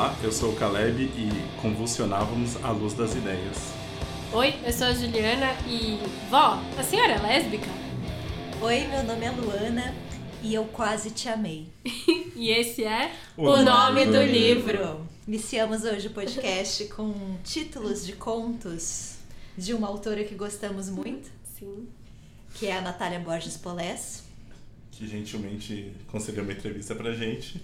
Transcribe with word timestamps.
Olá, 0.00 0.16
eu 0.22 0.32
sou 0.32 0.52
o 0.54 0.56
Caleb 0.56 1.02
e 1.14 1.28
convulsionávamos 1.60 2.56
à 2.64 2.70
luz 2.70 2.94
das 2.94 3.14
ideias. 3.14 3.58
Oi, 4.32 4.54
eu 4.64 4.72
sou 4.72 4.86
a 4.86 4.94
Juliana 4.94 5.52
e. 5.68 5.98
Vó, 6.30 6.58
a 6.78 6.82
senhora 6.82 7.12
é 7.12 7.18
lésbica? 7.18 7.68
Oi, 8.62 8.86
meu 8.86 9.02
nome 9.04 9.26
é 9.26 9.30
Luana 9.30 9.94
e 10.42 10.54
eu 10.54 10.64
quase 10.64 11.10
te 11.10 11.28
amei. 11.28 11.68
e 12.34 12.48
esse 12.48 12.82
é 12.82 13.12
O 13.36 13.42
o, 13.42 13.56
nome 13.56 13.66
nome 13.66 14.06
do 14.06 14.12
do 14.12 14.22
livro. 14.22 14.72
livro. 14.72 15.06
Iniciamos 15.28 15.84
hoje 15.84 16.06
o 16.06 16.12
podcast 16.12 16.86
com 16.86 17.36
títulos 17.44 18.06
de 18.06 18.14
contos 18.14 19.16
de 19.54 19.74
uma 19.74 19.86
autora 19.86 20.24
que 20.24 20.34
gostamos 20.34 20.88
muito, 20.88 21.28
Sim. 21.58 21.86
que 22.54 22.68
é 22.68 22.78
a 22.78 22.80
Natália 22.80 23.20
Borges 23.20 23.58
Polés. 23.58 24.24
Que 24.92 25.06
gentilmente 25.06 25.92
concedeu 26.10 26.42
uma 26.42 26.54
entrevista 26.54 26.94
pra 26.94 27.12
gente. 27.12 27.60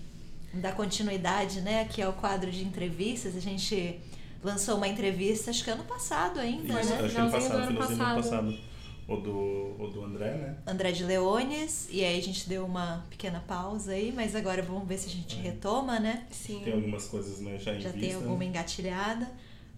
Da 0.55 0.73
continuidade, 0.73 1.61
né, 1.61 1.83
aqui 1.83 2.01
ao 2.01 2.13
quadro 2.13 2.51
de 2.51 2.65
entrevistas. 2.65 3.37
A 3.37 3.41
gente 3.41 4.01
lançou 4.43 4.77
uma 4.77 4.89
entrevista, 4.89 5.51
acho 5.51 5.65
que 5.65 5.71
ano 5.71 5.85
passado 5.85 6.41
ainda, 6.41 6.81
Isso, 6.81 6.91
né? 6.91 7.01
acho 7.05 7.15
que 7.15 7.21
ano 7.21 7.29
do 7.29 7.33
passado, 7.33 7.55
ano 7.57 7.67
finalzinho 7.67 7.99
do 7.99 8.05
ano 8.05 8.23
passado. 8.23 8.23
passado. 8.23 8.77
O 9.09 9.17
do, 9.19 9.77
o 9.79 9.91
do 9.93 10.05
André, 10.05 10.35
né? 10.35 10.57
André 10.67 10.91
de 10.91 11.05
Leones, 11.05 11.87
e 11.93 12.05
aí 12.05 12.19
a 12.19 12.23
gente 12.23 12.49
deu 12.49 12.65
uma 12.65 13.05
pequena 13.09 13.39
pausa 13.47 13.93
aí, 13.93 14.13
mas 14.13 14.35
agora 14.35 14.63
vamos 14.63 14.87
ver 14.89 14.99
se 14.99 15.07
a 15.07 15.13
gente 15.13 15.37
retoma, 15.37 16.01
né? 16.01 16.27
Sim. 16.31 16.61
Tem 16.65 16.73
algumas 16.73 17.07
coisas 17.07 17.39
né, 17.41 17.57
já 17.57 17.73
em 17.75 17.81
já 17.81 17.91
vista. 17.91 18.01
tem 18.01 18.15
alguma 18.15 18.45
engatilhada. 18.45 19.31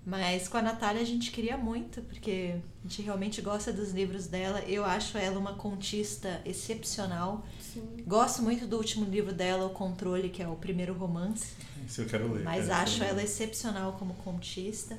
Mas 0.06 0.48
com 0.48 0.56
a 0.56 0.62
Natália 0.62 1.02
a 1.02 1.04
gente 1.04 1.30
queria 1.30 1.58
muito, 1.58 2.00
porque 2.00 2.54
a 2.82 2.88
gente 2.88 3.02
realmente 3.02 3.42
gosta 3.42 3.70
dos 3.70 3.90
livros 3.92 4.26
dela. 4.26 4.60
Eu 4.60 4.82
acho 4.82 5.18
ela 5.18 5.38
uma 5.38 5.52
contista 5.52 6.40
excepcional. 6.46 7.44
Sim. 7.78 8.04
Gosto 8.06 8.42
muito 8.42 8.66
do 8.66 8.76
último 8.76 9.04
livro 9.04 9.32
dela, 9.32 9.66
O 9.66 9.70
Controle, 9.70 10.28
que 10.28 10.42
é 10.42 10.48
o 10.48 10.56
primeiro 10.56 10.94
romance. 10.94 11.52
Isso 11.86 12.02
eu 12.02 12.06
quero 12.06 12.32
ler. 12.32 12.42
Mas 12.42 12.66
quero 12.66 12.78
acho 12.78 13.00
ler. 13.00 13.10
ela 13.10 13.22
excepcional 13.22 13.92
como 13.92 14.14
contista. 14.14 14.98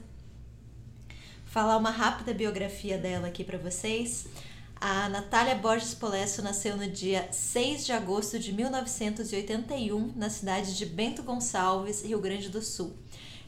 Falar 1.45 1.77
uma 1.77 1.89
rápida 1.89 2.33
biografia 2.33 2.97
dela 2.97 3.27
aqui 3.27 3.43
pra 3.43 3.57
vocês. 3.57 4.27
A 4.79 5.09
Natália 5.09 5.55
Borges 5.55 5.93
Polesso 5.93 6.41
nasceu 6.41 6.77
no 6.77 6.87
dia 6.89 7.27
6 7.31 7.85
de 7.85 7.91
agosto 7.91 8.39
de 8.39 8.53
1981, 8.53 10.13
na 10.15 10.29
cidade 10.29 10.77
de 10.77 10.85
Bento 10.85 11.21
Gonçalves, 11.21 12.01
Rio 12.03 12.21
Grande 12.21 12.47
do 12.47 12.61
Sul. 12.61 12.95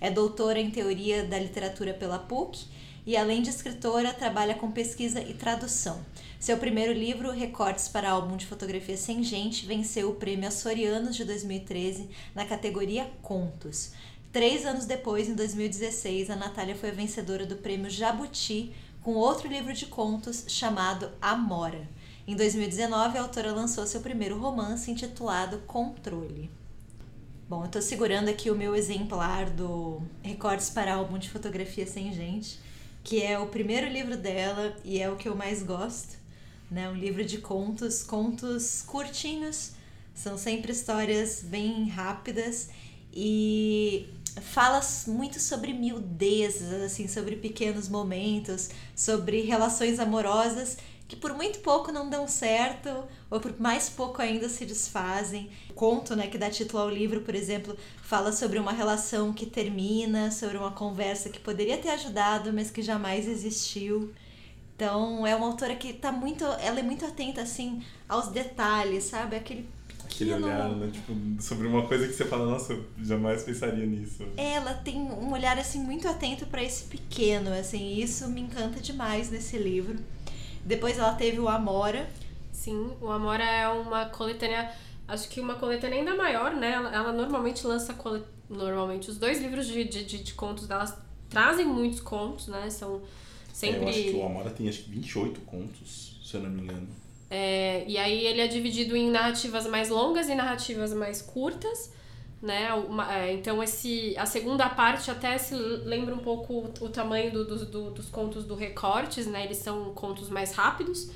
É 0.02 0.10
doutora 0.10 0.60
em 0.60 0.70
Teoria 0.70 1.24
da 1.24 1.40
Literatura 1.40 1.94
pela 1.94 2.20
PUC 2.20 2.66
e, 3.06 3.18
além 3.18 3.42
de 3.42 3.50
escritora, 3.50 4.14
trabalha 4.14 4.56
com 4.56 4.72
pesquisa 4.72 5.22
e 5.22 5.34
tradução. 5.34 6.04
Seu 6.40 6.58
primeiro 6.58 6.94
livro, 6.94 7.32
Recortes 7.32 7.88
para 7.88 8.10
Álbum 8.10 8.36
de 8.36 8.46
Fotografia 8.46 8.98
Sem 8.98 9.24
Gente, 9.24 9.66
venceu 9.66 10.10
o 10.10 10.16
Prêmio 10.16 10.48
Açorianos 10.48 11.16
de 11.16 11.24
2013 11.24 12.10
na 12.34 12.46
categoria 12.46 13.10
Contos. 13.22 13.92
Três 14.32 14.66
anos 14.66 14.86
depois, 14.86 15.28
em 15.28 15.36
2016, 15.36 16.30
a 16.30 16.36
Natália 16.36 16.76
foi 16.76 16.92
vencedora 16.92 17.46
do 17.46 17.58
Prêmio 17.58 17.90
Jabuti 17.90 18.74
com 19.04 19.14
outro 19.14 19.48
livro 19.48 19.74
de 19.74 19.88
contos 19.88 20.46
chamado 20.48 21.12
Amora. 21.22 21.90
Em 22.28 22.36
2019, 22.36 23.18
a 23.18 23.22
autora 23.22 23.52
lançou 23.52 23.86
seu 23.86 24.00
primeiro 24.00 24.40
romance 24.40 24.90
intitulado 24.90 25.58
Controle. 25.68 26.50
Bom, 27.50 27.66
eu 27.66 27.70
tô 27.70 27.82
segurando 27.82 28.30
aqui 28.30 28.50
o 28.50 28.56
meu 28.56 28.74
exemplar 28.74 29.50
do 29.50 30.02
Recortes 30.24 30.70
para 30.70 30.94
Álbum 30.94 31.18
de 31.18 31.30
Fotografia 31.30 31.86
Sem 31.86 32.14
Gente, 32.14 32.58
que 33.04 33.22
é 33.22 33.38
o 33.38 33.48
primeiro 33.48 33.88
livro 33.88 34.18
dela 34.18 34.76
e 34.84 35.00
é 35.00 35.10
o 35.10 35.16
que 35.16 35.28
eu 35.28 35.36
mais 35.36 35.64
gosto. 35.64 36.18
Né? 36.70 36.90
Um 36.90 36.96
livro 36.96 37.24
de 37.26 37.40
contos, 37.40 38.04
contos 38.04 38.82
curtinhos, 38.82 39.72
são 40.14 40.38
sempre 40.38 40.72
histórias 40.72 41.42
bem 41.44 41.90
rápidas 41.90 42.70
e 43.14 44.08
fala 44.42 44.80
muito 45.08 45.40
sobre 45.40 45.74
miudezas, 45.74 46.82
assim, 46.82 47.08
sobre 47.08 47.36
pequenos 47.36 47.90
momentos, 47.90 48.70
sobre 48.96 49.42
relações 49.42 50.00
amorosas 50.00 50.78
que 51.12 51.18
por 51.18 51.34
muito 51.34 51.60
pouco 51.60 51.92
não 51.92 52.10
dão 52.10 52.26
certo 52.26 52.90
ou 53.30 53.38
por 53.42 53.60
mais 53.60 53.90
pouco 53.90 54.22
ainda 54.22 54.48
se 54.48 54.66
desfazem. 54.66 55.50
O 55.70 55.74
conto, 55.74 56.16
né, 56.16 56.28
que 56.28 56.38
dá 56.38 56.50
título 56.50 56.84
ao 56.84 56.90
livro, 56.90 57.20
por 57.20 57.36
exemplo, 57.36 57.76
fala 58.02 58.32
sobre 58.32 58.58
uma 58.58 58.72
relação 58.72 59.34
que 59.34 59.46
termina, 59.46 60.32
sobre 60.32 60.56
uma 60.56 60.72
conversa 60.72 61.30
que 61.30 61.38
poderia 61.38 61.78
ter 61.78 61.90
ajudado, 61.90 62.54
mas 62.54 62.72
que 62.72 62.82
jamais 62.82 63.28
existiu. 63.28 64.14
Então, 64.74 65.28
é 65.28 65.36
uma 65.36 65.48
autora 65.48 65.76
que 65.76 65.92
tá 65.92 66.14
muito, 66.14 66.46
ela 66.46 66.80
é 66.80 66.84
muito 66.84 67.06
atenta 67.06 67.42
assim 67.42 67.84
aos 68.08 68.30
detalhes, 68.30 69.04
sabe? 69.04 69.36
Aquele 69.36 69.68
Aquele 70.06 70.34
olhar, 70.34 70.70
né? 70.70 70.90
Tipo, 70.92 71.14
sobre 71.42 71.68
uma 71.68 71.88
coisa 71.88 72.08
que 72.08 72.14
você 72.14 72.24
fala, 72.24 72.46
nossa, 72.50 72.72
eu 72.72 72.86
jamais 73.02 73.44
pensaria 73.44 73.86
nisso. 73.86 74.26
Ela 74.38 74.74
tem 74.76 74.98
um 74.98 75.32
olhar 75.34 75.58
assim 75.58 75.80
muito 75.80 76.08
atento 76.08 76.46
para 76.46 76.64
esse 76.64 76.86
pequeno, 76.86 77.52
assim, 77.54 77.96
e 77.96 78.02
isso 78.02 78.30
me 78.30 78.42
encanta 78.42 78.80
demais 78.80 79.30
nesse 79.30 79.58
livro. 79.58 80.00
Depois 80.66 80.98
ela 80.98 81.14
teve 81.14 81.40
o 81.40 81.48
Amora, 81.48 82.10
Sim, 82.52 82.92
o 83.02 83.10
Amora 83.10 83.44
é 83.44 83.68
uma 83.68 84.06
coletânea, 84.06 84.72
acho 85.08 85.28
que 85.30 85.40
uma 85.40 85.56
coletânea 85.56 85.98
ainda 85.98 86.14
maior, 86.16 86.54
né? 86.54 86.72
Ela, 86.74 86.94
ela 86.94 87.12
normalmente 87.12 87.66
lança, 87.66 87.94
cole- 87.94 88.24
normalmente, 88.50 89.10
os 89.10 89.18
dois 89.18 89.42
livros 89.42 89.66
de, 89.66 89.84
de, 89.84 90.04
de, 90.04 90.24
de 90.24 90.34
contos 90.34 90.68
delas 90.68 90.96
trazem 91.30 91.66
muitos 91.66 92.02
contos, 92.02 92.48
né? 92.48 92.70
São 92.70 93.02
sempre... 93.52 93.82
Eu 93.82 93.88
acho 93.90 94.04
que 94.04 94.12
o 94.16 94.24
Amora 94.26 94.50
tem 94.52 94.70
acho 94.70 94.84
que 94.84 94.92
28 94.92 95.40
contos, 95.42 96.20
se 96.24 96.36
eu 96.36 96.42
não 96.42 96.50
me 96.52 96.62
engano. 96.62 96.88
É, 97.32 97.84
e 97.88 97.98
aí 97.98 98.28
ele 98.28 98.42
é 98.42 98.48
dividido 98.48 98.96
em 98.96 99.10
narrativas 99.10 99.66
mais 99.66 99.90
longas 99.90 100.28
e 100.30 100.36
narrativas 100.36 100.94
mais 100.94 101.22
curtas, 101.22 101.92
né? 102.42 102.70
É, 103.12 103.34
então 103.34 103.62
esse 103.62 104.16
a 104.18 104.26
segunda 104.26 104.68
parte 104.70 105.12
até 105.12 105.38
se 105.38 105.54
lembra 105.56 106.16
um 106.16 106.20
pouco 106.20 106.54
o, 106.54 106.86
o 106.86 106.90
tamanho 106.90 107.32
do- 107.32 107.46
do- 107.46 107.66
do- 107.66 107.92
dos 107.92 108.10
contos 108.10 108.46
do 108.46 108.56
Recortes, 108.56 109.28
né? 109.28 109.46
Eles 109.46 109.58
são 109.58 109.94
contos 109.94 110.30
mais 110.30 110.54
rápidos, 110.54 111.12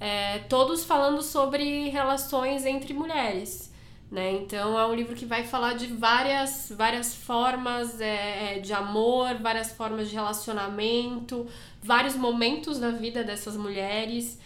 é, 0.00 0.40
todos 0.40 0.84
falando 0.84 1.22
sobre 1.22 1.88
relações 1.88 2.64
entre 2.66 2.92
mulheres. 2.94 3.70
Né? 4.10 4.32
Então 4.32 4.78
é 4.78 4.86
um 4.86 4.94
livro 4.94 5.16
que 5.16 5.24
vai 5.24 5.42
falar 5.42 5.72
de 5.72 5.86
várias, 5.86 6.70
várias 6.76 7.14
formas 7.14 7.98
é, 7.98 8.56
é, 8.56 8.58
de 8.58 8.72
amor, 8.74 9.36
várias 9.36 9.72
formas 9.72 10.10
de 10.10 10.14
relacionamento, 10.14 11.46
vários 11.82 12.14
momentos 12.14 12.78
da 12.78 12.90
vida 12.90 13.24
dessas 13.24 13.56
mulheres. 13.56 14.38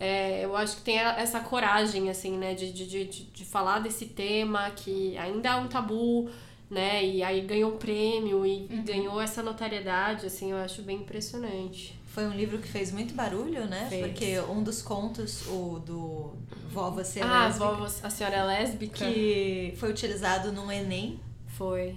É, 0.00 0.44
eu 0.44 0.56
acho 0.56 0.76
que 0.76 0.82
tem 0.82 0.98
essa 0.98 1.40
coragem, 1.40 2.10
assim, 2.10 2.36
né, 2.36 2.54
de, 2.54 2.72
de, 2.72 2.86
de, 2.86 3.04
de- 3.04 3.44
falar 3.44 3.78
desse 3.78 4.06
tema 4.06 4.70
que 4.70 5.16
ainda 5.16 5.50
é 5.50 5.54
um 5.56 5.68
tabu, 5.68 6.28
né, 6.70 7.04
e 7.04 7.22
aí 7.22 7.42
ganhou 7.42 7.74
um 7.74 7.76
prêmio 7.76 8.44
e, 8.44 8.66
e 8.68 8.76
ganhou 8.78 9.20
essa 9.20 9.42
notariedade, 9.42 10.26
assim, 10.26 10.50
eu 10.50 10.56
acho 10.56 10.82
bem 10.82 10.96
impressionante. 10.98 11.94
foi 12.06 12.24
um 12.26 12.32
livro 12.32 12.58
que 12.58 12.66
fez 12.66 12.90
muito 12.90 13.14
barulho, 13.14 13.66
né? 13.66 13.86
Fez. 13.88 14.04
Porque 14.06 14.40
um 14.50 14.62
dos 14.62 14.82
contos, 14.82 15.46
o 15.46 15.78
do 15.78 16.32
Vó 16.70 16.90
Você 16.90 17.20
é 17.20 17.22
ah, 17.22 17.44
Lésbica, 17.46 17.64
vó, 17.72 17.84
a 18.02 18.10
senhora 18.10 18.36
é 18.36 18.44
lésbica? 18.44 19.06
que 19.06 19.74
foi 19.76 19.90
utilizado 19.90 20.50
no 20.52 20.70
Enem, 20.72 21.20
Foi. 21.56 21.94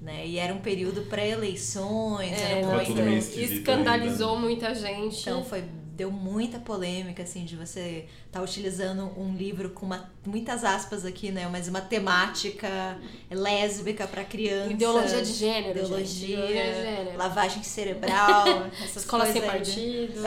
né? 0.00 0.26
E 0.26 0.36
era 0.38 0.52
um 0.52 0.60
período 0.60 1.02
pré-eleições, 1.02 2.32
É, 2.32 2.52
era 2.60 2.66
um 2.66 2.70
momento... 2.70 2.98
esquisito 3.18 3.52
escandalizou 3.58 4.38
muita 4.38 4.74
gente. 4.74 5.20
Então 5.20 5.44
foi 5.44 5.62
deu 5.96 6.10
muita 6.10 6.58
polêmica 6.58 7.22
assim 7.22 7.44
de 7.44 7.56
você 7.56 8.06
estar 8.26 8.42
utilizando 8.42 9.10
um 9.18 9.34
livro 9.34 9.70
com 9.70 9.86
uma, 9.86 10.10
muitas 10.24 10.64
aspas 10.64 11.04
aqui, 11.04 11.30
né, 11.30 11.48
mas 11.50 11.68
uma 11.68 11.80
temática 11.80 12.98
lésbica 13.30 14.06
para 14.06 14.24
criança. 14.24 14.70
Ideologia 14.72 15.22
de 15.22 15.32
gênero, 15.32 15.78
ideologia, 15.78 16.06
gente. 16.06 16.32
Ideologia 16.32 16.72
de 16.74 16.80
gênero. 16.82 17.18
lavagem 17.18 17.62
cerebral, 17.62 18.46
essas 18.82 18.96
Escola 19.02 19.26
sem 19.26 19.40
né? 19.42 19.46
partido. 19.46 20.20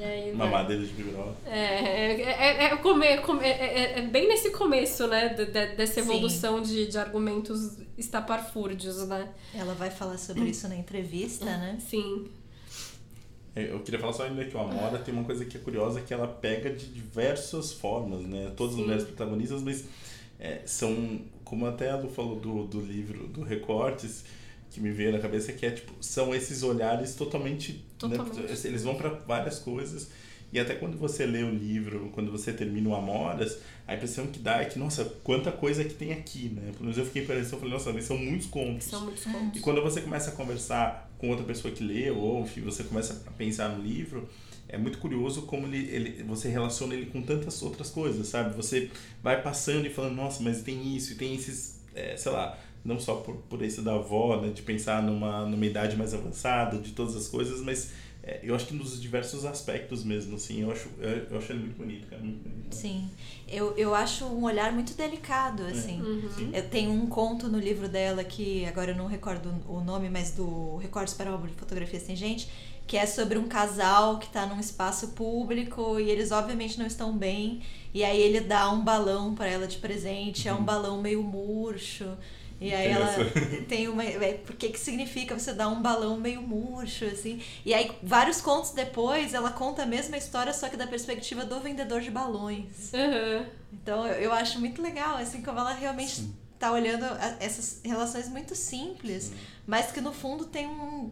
e 0.00 0.04
aí 0.04 0.32
vai. 0.32 0.46
Mamadeira 0.48 0.84
de 0.84 0.92
biberola. 0.92 1.36
É, 1.46 1.58
é, 1.58 2.22
é, 2.22 2.64
é, 2.66 2.74
é, 2.74 2.74
é- 3.42 3.98
é 3.98 4.02
bem 4.02 4.28
nesse 4.28 4.50
começo, 4.50 5.06
né? 5.06 5.28
de- 5.30 5.46
de- 5.46 5.76
dessa 5.76 5.94
Sim. 5.94 6.00
evolução 6.00 6.60
de, 6.60 6.86
de 6.86 6.98
argumentos 6.98 7.78
estapafúrdios, 7.98 9.06
né? 9.06 9.28
Ela 9.54 9.74
vai 9.74 9.90
falar 9.90 10.18
sobre 10.18 10.44
isso 10.50 10.66
na 10.68 10.76
entrevista, 10.76 11.44
né? 11.44 11.78
Sim. 11.80 12.26
Eu 13.54 13.80
queria 13.80 14.00
falar 14.00 14.12
só 14.14 14.24
ainda 14.24 14.44
que 14.44 14.56
o 14.56 14.60
Amora 14.60 14.98
tem 14.98 15.12
uma 15.12 15.24
coisa 15.24 15.44
que 15.44 15.56
é 15.58 15.60
curiosa, 15.60 16.00
que 16.00 16.14
ela 16.14 16.26
pega 16.26 16.70
de 16.70 16.86
diversas 16.86 17.72
formas, 17.72 18.22
né? 18.22 18.50
Todas 18.56 18.72
as 18.72 18.78
Sim. 18.78 18.84
mulheres 18.84 19.04
protagonistas, 19.04 19.62
mas 19.62 19.84
é, 20.40 20.62
são, 20.64 21.20
como 21.44 21.66
até 21.66 21.90
a 21.90 21.96
Lu 21.96 22.08
falou 22.08 22.40
do, 22.40 22.64
do 22.66 22.80
livro, 22.80 23.26
do 23.28 23.42
Recortes, 23.42 24.24
que 24.70 24.80
me 24.80 24.90
veio 24.90 25.12
na 25.12 25.18
cabeça, 25.18 25.52
que 25.52 25.66
é 25.66 25.70
tipo, 25.70 25.92
são 26.00 26.34
esses 26.34 26.62
olhares 26.62 27.14
totalmente... 27.14 27.84
Totalmente. 27.98 28.40
Né? 28.40 28.56
Eles 28.64 28.82
vão 28.84 28.94
para 28.94 29.10
várias 29.10 29.58
coisas, 29.58 30.10
e 30.50 30.58
até 30.58 30.74
quando 30.74 30.96
você 30.96 31.26
lê 31.26 31.42
o 31.42 31.50
livro, 31.50 32.10
quando 32.14 32.32
você 32.32 32.52
termina 32.54 32.88
o 32.88 32.94
Amoras, 32.94 33.58
a 33.86 33.94
impressão 33.94 34.26
que 34.26 34.38
dá 34.38 34.62
é 34.62 34.64
que, 34.64 34.78
nossa, 34.78 35.04
quanta 35.22 35.52
coisa 35.52 35.84
que 35.84 35.92
tem 35.94 36.12
aqui, 36.12 36.48
né? 36.48 36.72
Pelo 36.72 36.84
menos 36.84 36.96
eu 36.96 37.04
fiquei 37.04 37.26
com 37.26 37.32
a 37.32 37.34
impressão, 37.34 37.58
falei, 37.58 37.74
nossa, 37.74 37.92
mas 37.92 38.04
são 38.04 38.16
muitos 38.16 38.46
contos. 38.46 38.84
São 38.84 39.02
muitos 39.02 39.24
E 39.26 39.30
contos. 39.30 39.60
quando 39.60 39.82
você 39.82 40.00
começa 40.00 40.30
a 40.30 40.34
conversar 40.34 41.10
com 41.22 41.30
outra 41.30 41.44
pessoa 41.44 41.72
que 41.72 41.84
leu, 41.84 42.18
ou 42.18 42.42
enfim, 42.42 42.62
você 42.62 42.82
começa 42.82 43.22
a 43.28 43.30
pensar 43.30 43.68
no 43.68 43.80
livro, 43.80 44.28
é 44.68 44.76
muito 44.76 44.98
curioso 44.98 45.42
como 45.42 45.68
ele, 45.68 45.88
ele, 45.88 46.22
você 46.24 46.48
relaciona 46.48 46.94
ele 46.94 47.06
com 47.06 47.22
tantas 47.22 47.62
outras 47.62 47.90
coisas, 47.90 48.26
sabe? 48.26 48.56
Você 48.56 48.90
vai 49.22 49.40
passando 49.40 49.86
e 49.86 49.90
falando, 49.90 50.16
nossa, 50.16 50.42
mas 50.42 50.62
tem 50.62 50.96
isso, 50.96 51.12
e 51.12 51.14
tem 51.14 51.36
esses, 51.36 51.80
é, 51.94 52.16
sei 52.16 52.32
lá, 52.32 52.58
não 52.84 52.98
só 52.98 53.14
por, 53.14 53.36
por 53.48 53.62
esse 53.62 53.82
da 53.82 53.94
avó, 53.94 54.40
né, 54.40 54.48
de 54.48 54.62
pensar 54.62 55.00
numa, 55.00 55.46
numa 55.46 55.64
idade 55.64 55.96
mais 55.96 56.12
avançada, 56.12 56.76
de 56.78 56.90
todas 56.90 57.14
as 57.14 57.28
coisas, 57.28 57.60
mas 57.60 57.92
é, 58.24 58.40
eu 58.42 58.54
acho 58.54 58.66
que 58.66 58.74
nos 58.74 59.00
diversos 59.00 59.44
aspectos 59.44 60.04
mesmo, 60.04 60.36
assim, 60.36 60.62
eu 60.62 60.70
acho, 60.70 60.88
eu, 60.98 61.26
eu 61.30 61.38
acho 61.38 61.52
ele 61.52 61.60
muito 61.60 61.76
bonito, 61.76 62.06
cara, 62.08 62.22
muito 62.22 62.42
bonito. 62.48 62.74
Sim, 62.74 63.10
eu, 63.48 63.76
eu 63.76 63.94
acho 63.94 64.24
um 64.24 64.44
olhar 64.44 64.72
muito 64.72 64.94
delicado, 64.94 65.64
assim. 65.64 65.98
É, 66.00 66.02
Uhum. 66.02 66.50
Eu 66.52 66.68
tenho 66.68 66.90
um 66.92 67.06
conto 67.06 67.48
no 67.48 67.58
livro 67.58 67.88
dela 67.88 68.22
que 68.24 68.64
agora 68.66 68.92
eu 68.92 68.96
não 68.96 69.06
recordo 69.06 69.52
o 69.68 69.80
nome, 69.80 70.08
mas 70.08 70.30
do 70.32 70.76
Recordes 70.76 71.14
para 71.14 71.30
o 71.30 71.34
álbum 71.34 71.46
de 71.48 71.54
fotografias 71.54 72.04
tem 72.04 72.14
gente, 72.16 72.48
que 72.86 72.96
é 72.96 73.06
sobre 73.06 73.38
um 73.38 73.46
casal 73.48 74.18
que 74.18 74.26
está 74.26 74.46
num 74.46 74.58
espaço 74.60 75.08
público 75.08 75.98
e 76.00 76.10
eles 76.10 76.30
obviamente 76.32 76.78
não 76.78 76.86
estão 76.86 77.16
bem, 77.16 77.60
e 77.94 78.04
aí 78.04 78.20
ele 78.20 78.40
dá 78.40 78.70
um 78.70 78.82
balão 78.82 79.34
para 79.34 79.48
ela 79.48 79.66
de 79.66 79.78
presente, 79.78 80.48
é 80.48 80.52
um 80.52 80.58
Uhum. 80.58 80.64
balão 80.64 81.00
meio 81.02 81.22
murcho. 81.22 82.06
E 82.62 82.72
aí 82.74 82.88
ela 82.88 83.08
tem 83.68 83.88
uma. 83.88 84.04
é, 84.04 84.34
Por 84.34 84.54
que, 84.56 84.68
que 84.68 84.78
significa 84.78 85.38
você 85.38 85.52
dar 85.52 85.68
um 85.68 85.82
balão 85.82 86.16
meio 86.18 86.40
murcho, 86.42 87.04
assim? 87.06 87.40
E 87.64 87.74
aí, 87.74 87.90
vários 88.02 88.40
contos 88.40 88.70
depois, 88.70 89.34
ela 89.34 89.50
conta 89.50 89.82
a 89.82 89.86
mesma 89.86 90.16
história, 90.16 90.52
só 90.52 90.68
que 90.68 90.76
da 90.76 90.86
perspectiva 90.86 91.44
do 91.44 91.58
vendedor 91.60 92.00
de 92.00 92.10
balões. 92.10 92.92
Uhum. 92.92 93.46
Então 93.72 94.06
eu, 94.06 94.14
eu 94.14 94.32
acho 94.32 94.60
muito 94.60 94.80
legal, 94.80 95.16
assim, 95.16 95.42
como 95.42 95.58
ela 95.58 95.72
realmente 95.72 96.16
Sim. 96.16 96.34
tá 96.58 96.70
olhando 96.70 97.04
a- 97.04 97.36
essas 97.40 97.80
relações 97.84 98.28
muito 98.28 98.54
simples, 98.54 99.24
Sim. 99.24 99.34
mas 99.66 99.90
que 99.90 100.00
no 100.00 100.12
fundo 100.12 100.44
tem 100.44 100.66
um 100.66 101.10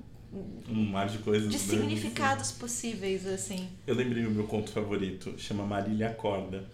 Um 0.69 0.85
mar 0.91 1.09
de 1.09 1.19
coisas. 1.19 1.51
de 1.51 1.59
né? 1.59 1.65
significados 1.65 2.53
possíveis, 2.53 3.27
assim. 3.27 3.69
Eu 3.87 3.95
lembrei 3.97 4.25
o 4.27 4.31
meu 4.31 4.47
conto 4.47 4.71
favorito, 4.71 5.35
chama 5.39 5.65
Marília 5.65 6.11
Acorda. 6.11 6.65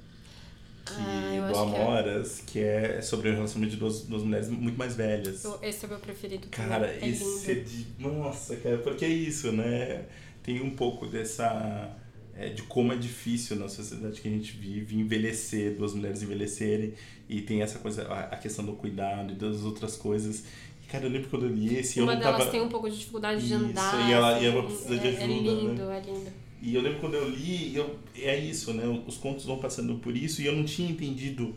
Que, 0.87 0.93
Ah, 0.97 1.51
do 1.53 1.59
acho 1.59 1.71
que 1.71 1.77
é. 1.77 1.83
Amoras, 1.83 2.43
que 2.47 2.59
é 2.61 3.03
sobre 3.03 3.29
o 3.31 3.35
relacionamento 3.35 3.75
de 3.75 3.81
duas, 3.81 4.03
duas 4.03 4.23
mulheres 4.23 4.49
muito 4.49 4.79
mais 4.79 4.95
velhas. 4.95 5.45
Esse 5.63 5.85
é 5.85 5.87
o 5.87 5.91
meu 5.91 5.99
preferido. 5.99 6.47
Cara, 6.49 6.87
é 6.87 7.09
esse 7.09 7.51
é 7.51 7.55
de. 7.55 7.87
Nossa, 7.99 8.55
cara, 8.57 8.79
porque 8.79 9.05
é 9.05 9.09
isso, 9.09 9.51
né? 9.53 10.05
Tem 10.43 10.63
um 10.63 10.71
pouco 10.71 11.07
dessa. 11.07 11.91
é, 12.39 12.51
de 12.51 12.63
como 12.63 12.93
é 12.93 12.97
difícil 12.97 13.57
na 13.57 13.67
sociedade 13.69 14.21
que 14.21 14.29
a 14.29 14.31
gente 14.31 14.53
vive 14.57 14.95
envelhecer, 14.97 15.75
duas 15.75 15.95
mulheres 15.95 16.23
envelhecerem, 16.23 16.93
e 17.29 17.41
tem 17.41 17.63
essa 17.63 17.79
coisa, 17.79 18.03
a, 18.13 18.37
questão 18.37 18.65
do 18.65 18.75
cuidado 18.75 19.33
e 19.33 19.35
das 19.37 19.63
outras 19.65 19.97
coisas. 19.97 20.45
Cara, 20.89 21.05
eu 21.07 21.11
lembro 21.11 21.29
quando 21.31 21.47
eu 21.47 21.51
li 21.53 21.77
esse, 21.79 21.99
Uma 22.01 22.13
eu 22.13 22.15
não 22.17 22.23
delas 22.23 22.39
tava. 22.39 22.51
tem 22.53 22.61
um 22.61 22.69
pouco 22.69 22.89
de 22.89 22.97
dificuldade 22.99 23.41
de 23.41 23.47
Isso, 23.55 23.65
andar. 23.65 24.09
e 24.09 24.13
ela- 24.13 24.33
e 24.33 24.37
assim, 24.37 24.47
ela 24.47 24.63
precisa 24.63 24.97
de 24.99 25.07
é, 25.07 25.11
É 25.11 25.17
ajuda, 25.17 25.27
lindo, 25.27 25.91
é 25.91 26.01
lindo. 26.01 26.31
E 26.67 26.75
eu 26.75 26.83
lembro 26.83 26.99
quando 26.99 27.15
eu 27.15 27.31
li, 27.31 27.77
eu, 27.77 27.97
é 28.17 28.37
isso, 28.37 28.75
né? 28.75 28.83
Os 29.07 29.17
contos 29.17 29.45
vão 29.45 29.57
passando 29.57 30.01
por 30.01 30.17
isso 30.17 30.43
e 30.43 30.47
eu 30.47 30.53
não 30.53 30.65
tinha 30.65 30.91
entendido 30.91 31.55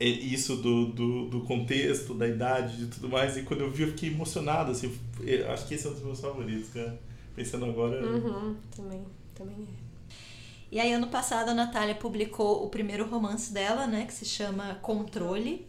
é, 0.00 0.08
isso 0.08 0.56
do, 0.56 0.86
do, 0.86 1.28
do 1.28 1.40
contexto, 1.42 2.14
da 2.14 2.26
idade 2.26 2.82
e 2.82 2.86
tudo 2.88 3.08
mais. 3.08 3.36
E 3.36 3.44
quando 3.44 3.60
eu 3.60 3.70
vi, 3.70 3.84
eu 3.84 3.88
fiquei 3.90 4.08
emocionado, 4.08 4.72
assim. 4.72 4.92
eu 5.20 5.48
Acho 5.52 5.68
que 5.68 5.74
esse 5.74 5.86
é 5.86 5.90
um 5.90 5.92
dos 5.92 6.02
meus 6.02 6.20
favoritos, 6.20 6.68
cara. 6.70 6.98
Pensando 7.36 7.66
agora. 7.66 8.04
Uhum, 8.04 8.56
também, 8.74 9.04
também 9.36 9.54
é. 9.54 10.14
E 10.72 10.80
aí, 10.80 10.92
ano 10.92 11.06
passado, 11.06 11.50
a 11.50 11.54
Natália 11.54 11.94
publicou 11.94 12.64
o 12.64 12.68
primeiro 12.68 13.08
romance 13.08 13.52
dela, 13.52 13.86
né, 13.86 14.04
que 14.04 14.12
se 14.12 14.24
chama 14.24 14.74
Controle. 14.82 15.64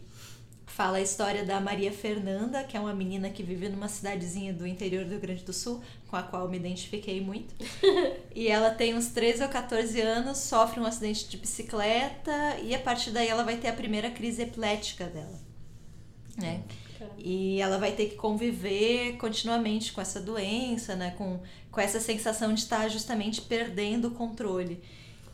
Fala 0.80 0.96
a 0.96 1.02
história 1.02 1.44
da 1.44 1.60
Maria 1.60 1.92
Fernanda, 1.92 2.64
que 2.64 2.74
é 2.74 2.80
uma 2.80 2.94
menina 2.94 3.28
que 3.28 3.42
vive 3.42 3.68
numa 3.68 3.86
cidadezinha 3.86 4.50
do 4.50 4.66
interior 4.66 5.04
do 5.04 5.10
Rio 5.10 5.20
Grande 5.20 5.44
do 5.44 5.52
Sul, 5.52 5.82
com 6.08 6.16
a 6.16 6.22
qual 6.22 6.48
me 6.48 6.56
identifiquei 6.56 7.20
muito. 7.20 7.54
e 8.34 8.48
ela 8.48 8.70
tem 8.70 8.94
uns 8.94 9.08
13 9.08 9.42
ou 9.42 9.50
14 9.50 10.00
anos, 10.00 10.38
sofre 10.38 10.80
um 10.80 10.86
acidente 10.86 11.28
de 11.28 11.36
bicicleta 11.36 12.32
e 12.62 12.74
a 12.74 12.78
partir 12.78 13.10
daí 13.10 13.28
ela 13.28 13.44
vai 13.44 13.58
ter 13.58 13.68
a 13.68 13.74
primeira 13.74 14.10
crise 14.10 14.40
epilética 14.40 15.04
dela. 15.04 15.38
Né? 16.38 16.62
E 17.18 17.60
ela 17.60 17.76
vai 17.76 17.92
ter 17.92 18.06
que 18.06 18.16
conviver 18.16 19.18
continuamente 19.18 19.92
com 19.92 20.00
essa 20.00 20.18
doença, 20.18 20.96
né? 20.96 21.10
Com, 21.10 21.40
com 21.70 21.78
essa 21.78 22.00
sensação 22.00 22.54
de 22.54 22.60
estar 22.60 22.88
justamente 22.88 23.42
perdendo 23.42 24.08
o 24.08 24.12
controle. 24.12 24.82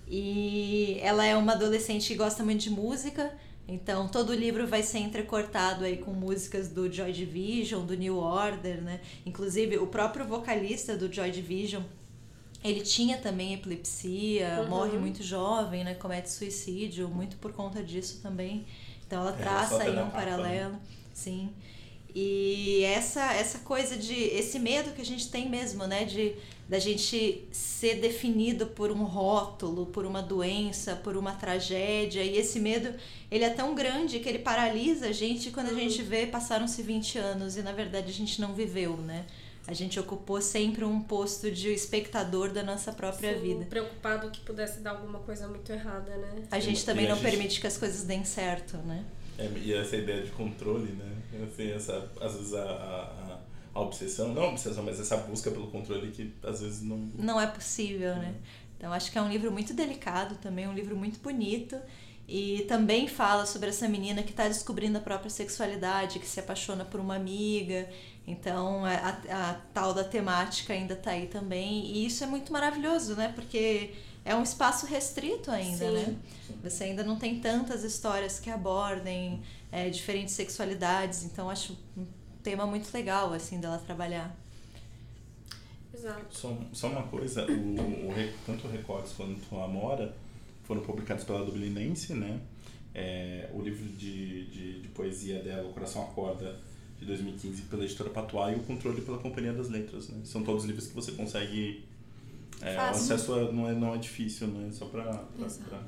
E 0.08 0.98
ela 1.02 1.25
é 1.25 1.37
uma 1.37 1.52
adolescente 1.52 2.08
que 2.08 2.16
gosta 2.16 2.43
muito 2.43 2.62
de 2.62 2.70
música, 2.70 3.32
então 3.68 4.06
todo 4.08 4.30
o 4.30 4.34
livro 4.34 4.66
vai 4.66 4.82
ser 4.82 4.98
entrecortado 4.98 5.84
aí 5.84 5.96
com 5.98 6.12
músicas 6.12 6.68
do 6.68 6.90
Joy 6.92 7.12
Division, 7.12 7.84
do 7.84 7.96
New 7.96 8.16
Order, 8.18 8.80
né? 8.82 9.00
Inclusive 9.24 9.78
o 9.78 9.86
próprio 9.88 10.24
vocalista 10.24 10.96
do 10.96 11.12
Joy 11.12 11.30
Division, 11.30 11.82
ele 12.62 12.80
tinha 12.80 13.18
também 13.18 13.54
epilepsia, 13.54 14.60
Uhum. 14.62 14.68
morre 14.68 14.98
muito 14.98 15.22
jovem, 15.22 15.84
né? 15.84 15.94
Comete 15.94 16.30
suicídio, 16.30 17.08
muito 17.08 17.36
por 17.36 17.52
conta 17.52 17.82
disso 17.82 18.20
também. 18.22 18.64
Então 19.06 19.20
ela 19.22 19.30
É, 19.32 19.36
traça 19.36 19.76
só 19.76 19.80
aí 19.82 19.92
um 19.92 20.04
né? 20.06 20.10
paralelo, 20.12 20.76
sim. 21.12 21.50
E 22.18 22.82
essa 22.84 23.34
essa 23.34 23.58
coisa 23.58 23.94
de 23.94 24.14
esse 24.14 24.58
medo 24.58 24.92
que 24.92 25.02
a 25.02 25.04
gente 25.04 25.30
tem 25.30 25.50
mesmo, 25.50 25.86
né, 25.86 26.06
de 26.06 26.34
da 26.66 26.78
gente 26.78 27.46
ser 27.52 27.96
definido 28.00 28.66
por 28.68 28.90
um 28.90 29.04
rótulo, 29.04 29.84
por 29.86 30.04
uma 30.06 30.22
doença, 30.22 30.96
por 30.96 31.14
uma 31.16 31.32
tragédia, 31.32 32.22
e 32.24 32.38
esse 32.38 32.58
medo, 32.58 32.92
ele 33.30 33.44
é 33.44 33.50
tão 33.50 33.74
grande 33.74 34.18
que 34.18 34.28
ele 34.28 34.38
paralisa 34.40 35.08
a 35.08 35.12
gente 35.12 35.50
quando 35.50 35.68
a 35.68 35.74
gente 35.74 36.02
vê 36.02 36.26
passaram-se 36.26 36.82
20 36.82 37.18
anos 37.18 37.56
e 37.58 37.62
na 37.62 37.72
verdade 37.72 38.08
a 38.10 38.14
gente 38.14 38.40
não 38.40 38.54
viveu, 38.54 38.96
né? 38.96 39.26
A 39.69 39.74
gente 39.74 40.00
ocupou 40.00 40.40
sempre 40.40 40.84
um 40.84 41.00
posto 41.00 41.50
de 41.50 41.69
espectador 41.72 42.50
da 42.50 42.62
nossa 42.62 42.92
própria 42.92 43.34
Sim, 43.34 43.40
vida. 43.42 43.64
Preocupado 43.66 44.30
que 44.30 44.40
pudesse 44.40 44.80
dar 44.80 44.92
alguma 44.92 45.19
coisa 45.19 45.46
muito 45.48 45.70
errada, 45.70 46.16
né? 46.16 46.44
A 46.50 46.60
gente 46.60 46.80
E 46.80 46.84
também 46.86 47.04
a 47.06 47.08
não 47.10 47.16
gente- 47.16 47.30
permite 47.30 47.60
que 47.60 47.66
as 47.66 47.76
coisas 47.76 48.04
deem 48.04 48.24
certo, 48.24 48.76
né? 48.78 49.04
É, 49.38 49.50
e 49.58 49.72
essa 49.74 49.96
ideia 49.96 50.22
de 50.22 50.30
controle, 50.32 50.92
né? 50.92 51.12
Assim, 51.46 51.70
essa, 51.70 52.10
às 52.20 52.34
vezes 52.34 52.54
a, 52.54 52.62
a, 52.62 53.38
a 53.74 53.80
obsessão, 53.80 54.32
não 54.32 54.44
a 54.44 54.48
obsessão, 54.50 54.82
mas 54.82 54.98
essa 54.98 55.16
busca 55.18 55.50
pelo 55.50 55.66
controle 55.70 56.10
que 56.10 56.32
às 56.42 56.60
vezes 56.62 56.82
não. 56.82 56.96
não 57.14 57.40
é 57.40 57.46
possível, 57.46 58.14
né? 58.16 58.34
Então 58.76 58.92
acho 58.92 59.10
que 59.10 59.18
é 59.18 59.22
um 59.22 59.28
livro 59.28 59.50
muito 59.50 59.74
delicado 59.74 60.36
também, 60.36 60.66
um 60.68 60.74
livro 60.74 60.96
muito 60.96 61.18
bonito 61.20 61.76
e 62.28 62.64
também 62.68 63.06
fala 63.06 63.46
sobre 63.46 63.68
essa 63.68 63.86
menina 63.88 64.22
que 64.22 64.30
está 64.30 64.48
descobrindo 64.48 64.98
a 64.98 65.00
própria 65.00 65.30
sexualidade, 65.30 66.18
que 66.18 66.26
se 66.26 66.40
apaixona 66.40 66.84
por 66.84 66.98
uma 67.00 67.16
amiga. 67.16 67.88
Então 68.26 68.84
a, 68.84 68.92
a- 68.94 69.50
a 69.50 69.54
tal 69.72 69.94
da 69.94 70.04
temática 70.04 70.72
ainda 70.72 70.94
está 70.94 71.10
aí 71.12 71.26
também 71.26 71.86
e 71.86 72.06
isso 72.06 72.24
é 72.24 72.26
muito 72.26 72.52
maravilhoso, 72.52 73.14
né? 73.14 73.32
Porque 73.34 73.92
é 74.26 74.34
um 74.34 74.43
espaço 74.43 74.87
restrito 74.87 75.50
ainda, 75.52 75.87
Sim. 75.87 75.93
né? 75.93 76.17
Você 76.64 76.84
ainda 76.84 77.05
não 77.05 77.17
tem 77.17 77.39
tantas 77.41 77.84
histórias 77.84 78.41
que 78.41 78.50
abordem 78.50 79.41
é, 79.70 79.89
diferentes 79.89 80.34
sexualidades, 80.34 81.24
então 81.24 81.48
acho 81.48 81.79
um 81.96 82.05
tema 82.43 82.67
muito 82.67 82.93
legal 82.93 83.32
assim 83.32 83.60
dela 83.60 83.79
trabalhar. 83.79 84.36
Exato. 85.94 86.36
Só, 86.36 86.58
só 86.72 86.89
uma 86.89 87.05
coisa, 87.05 87.46
o, 87.46 87.53
o, 87.53 88.32
tanto 88.44 88.67
o 88.67 88.70
Recortes 88.70 89.12
quanto 89.12 89.56
a 89.56 89.65
Amora 89.65 90.15
foram 90.65 90.82
publicados 90.82 91.24
pela 91.24 91.44
Dublinense, 91.44 92.12
né? 92.12 92.41
É, 92.93 93.48
o 93.55 93.62
livro 93.62 93.84
de, 93.84 94.46
de, 94.46 94.81
de 94.81 94.89
poesia 94.89 95.41
dela, 95.41 95.69
O 95.69 95.72
Coração 95.72 96.03
Acorda, 96.03 96.58
de 96.98 97.06
2015, 97.06 97.62
pela 97.62 97.84
editora 97.84 98.10
Patois, 98.10 98.56
e 98.56 98.60
o 98.60 98.65
Controle 98.65 99.00
pela 99.03 99.19
Companhia 99.19 99.53
das 99.53 99.69
Letras, 99.69 100.08
né? 100.08 100.20
São 100.24 100.43
todos 100.43 100.65
livros 100.65 100.89
que 100.89 100.94
você 100.94 101.12
consegue... 101.12 101.84
É, 102.63 102.77
o 102.77 102.81
acesso 102.81 103.34
a- 103.34 103.53
não, 103.53 103.69
é, 103.69 103.75
não 103.75 103.94
é 103.94 103.98
difícil, 103.98 104.46
né? 104.48 104.70
Só 104.72 104.86
pra... 104.86 105.05
pra, 105.05 105.79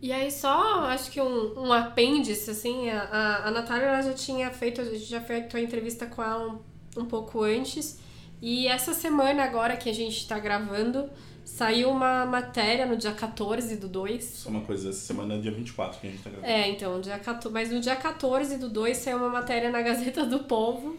E 0.00 0.12
aí 0.12 0.30
só, 0.30 0.84
acho 0.86 1.10
que 1.10 1.20
um, 1.20 1.58
um 1.58 1.72
apêndice, 1.72 2.50
assim, 2.50 2.90
a, 2.90 3.46
a, 3.46 3.50
Natália 3.50 3.86
ela 3.86 4.02
já 4.02 4.12
tinha 4.12 4.50
feito, 4.50 4.80
a 4.80 4.84
gente 4.84 5.04
já 5.04 5.20
feito 5.20 5.56
a 5.56 5.60
entrevista 5.60 6.06
com 6.06 6.22
ela 6.22 6.46
um, 6.52 7.00
um 7.00 7.06
pouco 7.06 7.42
antes. 7.42 7.98
E 8.42 8.68
essa 8.68 8.92
semana 8.92 9.42
agora 9.42 9.76
que 9.76 9.88
a 9.88 9.94
gente 9.94 10.28
tá 10.28 10.38
gravando, 10.38 11.08
saiu 11.44 11.90
uma 11.90 12.26
matéria 12.26 12.84
no 12.84 12.96
dia 12.98 13.12
14 13.12 13.76
do 13.76 13.88
2. 13.88 14.22
Só 14.22 14.50
uma 14.50 14.60
coisa, 14.60 14.90
essa 14.90 15.00
semana 15.00 15.34
é 15.34 15.38
dia 15.38 15.52
24 15.52 15.98
que 15.98 16.06
a 16.06 16.10
gente 16.10 16.22
tá 16.22 16.28
gravando. 16.28 16.52
É, 16.52 16.68
então, 16.68 17.00
dia 17.00 17.18
14, 17.18 17.54
mas 17.54 17.70
no 17.70 17.80
dia 17.80 17.96
14 17.96 18.58
do 18.58 18.68
2 18.68 18.96
saiu 18.98 19.16
uma 19.16 19.30
matéria 19.30 19.70
na 19.70 19.80
Gazeta 19.80 20.26
do 20.26 20.40
Povo 20.40 20.98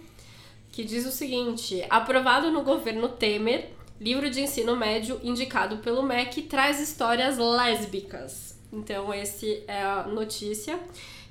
que 0.75 0.83
diz 0.83 1.05
o 1.05 1.11
seguinte: 1.11 1.85
aprovado 1.89 2.51
no 2.51 2.61
governo 2.61 3.07
Temer, 3.07 3.71
livro 3.99 4.29
de 4.29 4.41
ensino 4.41 4.75
médio 4.75 5.19
indicado 5.23 5.77
pelo 5.77 6.03
MEC 6.03 6.43
traz 6.43 6.79
histórias 6.79 7.37
lésbicas. 7.37 8.57
Então, 8.71 9.13
esse 9.13 9.63
é 9.67 9.81
a 9.81 10.03
notícia. 10.03 10.79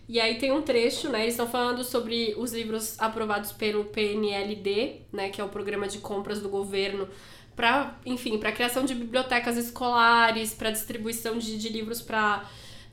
E 0.09 0.21
aí 0.21 0.39
tem 0.39 0.53
um 0.53 0.63
trecho, 0.63 1.09
né? 1.09 1.23
Eles 1.23 1.35
estão 1.35 1.49
falando 1.49 1.83
sobre 1.83 2.35
os 2.37 2.53
livros 2.53 2.99
aprovados 2.99 3.53
pelo 3.53 3.85
PNLD, 3.85 5.01
né? 5.13 5.31
Que 5.31 5.41
é 5.41 5.45
o 5.45 5.49
programa 5.49 5.89
de 5.89 5.99
compras 5.99 6.41
do 6.41 6.49
governo 6.49 7.09
para, 7.57 7.97
enfim, 8.05 8.39
para 8.39 8.53
criação 8.53 8.85
de 8.85 8.95
bibliotecas 8.95 9.57
escolares, 9.57 10.53
para 10.53 10.71
distribuição 10.71 11.39
de, 11.39 11.59
de 11.59 11.69
livros 11.69 12.03
para 12.03 12.45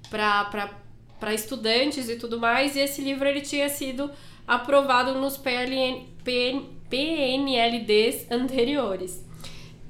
para 0.10 1.34
estudantes 1.36 2.10
e 2.10 2.16
tudo 2.16 2.40
mais. 2.40 2.76
E 2.76 2.80
esse 2.80 3.02
livro 3.02 3.28
ele 3.28 3.42
tinha 3.42 3.70
sido 3.70 4.10
aprovado 4.48 5.14
nos 5.16 5.38
PLN, 5.38 6.08
PN, 6.24 6.66
PNLDs 6.90 8.30
anteriores. 8.32 9.24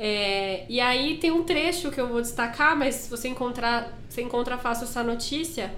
É, 0.04 0.66
e 0.68 0.80
aí 0.80 1.18
tem 1.18 1.30
um 1.30 1.44
trecho 1.44 1.92
que 1.92 2.02
eu 2.02 2.08
vou 2.08 2.24
destacar, 2.24 2.76
mas 2.76 2.96
se 2.96 3.08
você 3.08 3.28
encontrar, 3.28 3.96
você 4.10 4.24
encontra 4.24 4.58
fácil 4.58 4.86
essa 4.86 5.04
notícia, 5.04 5.72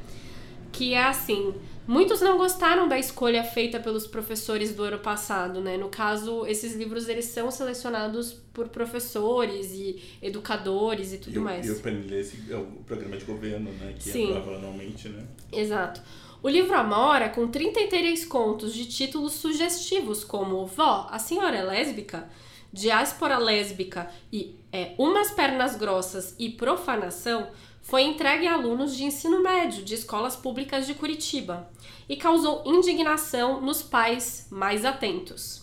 que 0.71 0.93
é 0.93 1.03
assim. 1.03 1.53
Muitos 1.85 2.21
não 2.21 2.37
gostaram 2.37 2.87
da 2.87 2.97
escolha 2.97 3.43
feita 3.43 3.81
pelos 3.81 4.07
professores 4.07 4.73
do 4.73 4.83
ano 4.83 4.99
passado, 4.99 5.59
né? 5.59 5.75
No 5.75 5.89
caso, 5.89 6.45
esses 6.45 6.73
livros 6.73 7.09
eles 7.09 7.25
são 7.25 7.51
selecionados 7.51 8.31
por 8.53 8.69
professores 8.69 9.73
e 9.73 10.01
educadores 10.21 11.11
e 11.11 11.17
tudo 11.17 11.35
e 11.35 11.39
o, 11.39 11.41
mais. 11.41 11.65
E 11.65 11.71
o 11.71 11.79
PNLS 11.81 12.49
é 12.49 12.55
o 12.55 12.65
programa 12.87 13.17
de 13.17 13.25
governo, 13.25 13.73
né? 13.73 13.93
Que 13.99 14.09
Sim. 14.09 14.37
aprova 14.37 14.55
anualmente, 14.55 15.09
né? 15.09 15.25
Exato. 15.51 16.01
O 16.41 16.47
livro 16.47 16.73
Amora, 16.77 17.27
com 17.27 17.45
33 17.49 18.23
contos 18.23 18.73
de 18.73 18.85
títulos 18.85 19.33
sugestivos 19.33 20.23
como 20.23 20.65
Vó, 20.65 21.09
a 21.11 21.19
Senhora 21.19 21.57
é 21.57 21.63
Lésbica, 21.63 22.29
Diáspora 22.73 23.37
Lésbica 23.37 24.09
e 24.31 24.55
é, 24.71 24.95
Umas 24.97 25.29
Pernas 25.29 25.75
Grossas 25.75 26.35
e 26.39 26.49
Profanação, 26.49 27.49
foi 27.83 28.01
entregue 28.01 28.47
a 28.47 28.53
alunos 28.55 28.95
de 28.95 29.03
ensino 29.03 29.43
médio 29.43 29.83
de 29.83 29.93
escolas 29.93 30.35
públicas 30.35 30.87
de 30.87 30.95
Curitiba 30.95 31.69
e 32.09 32.15
causou 32.15 32.63
indignação 32.65 33.61
nos 33.61 33.83
pais 33.83 34.47
mais 34.49 34.83
atentos. 34.85 35.61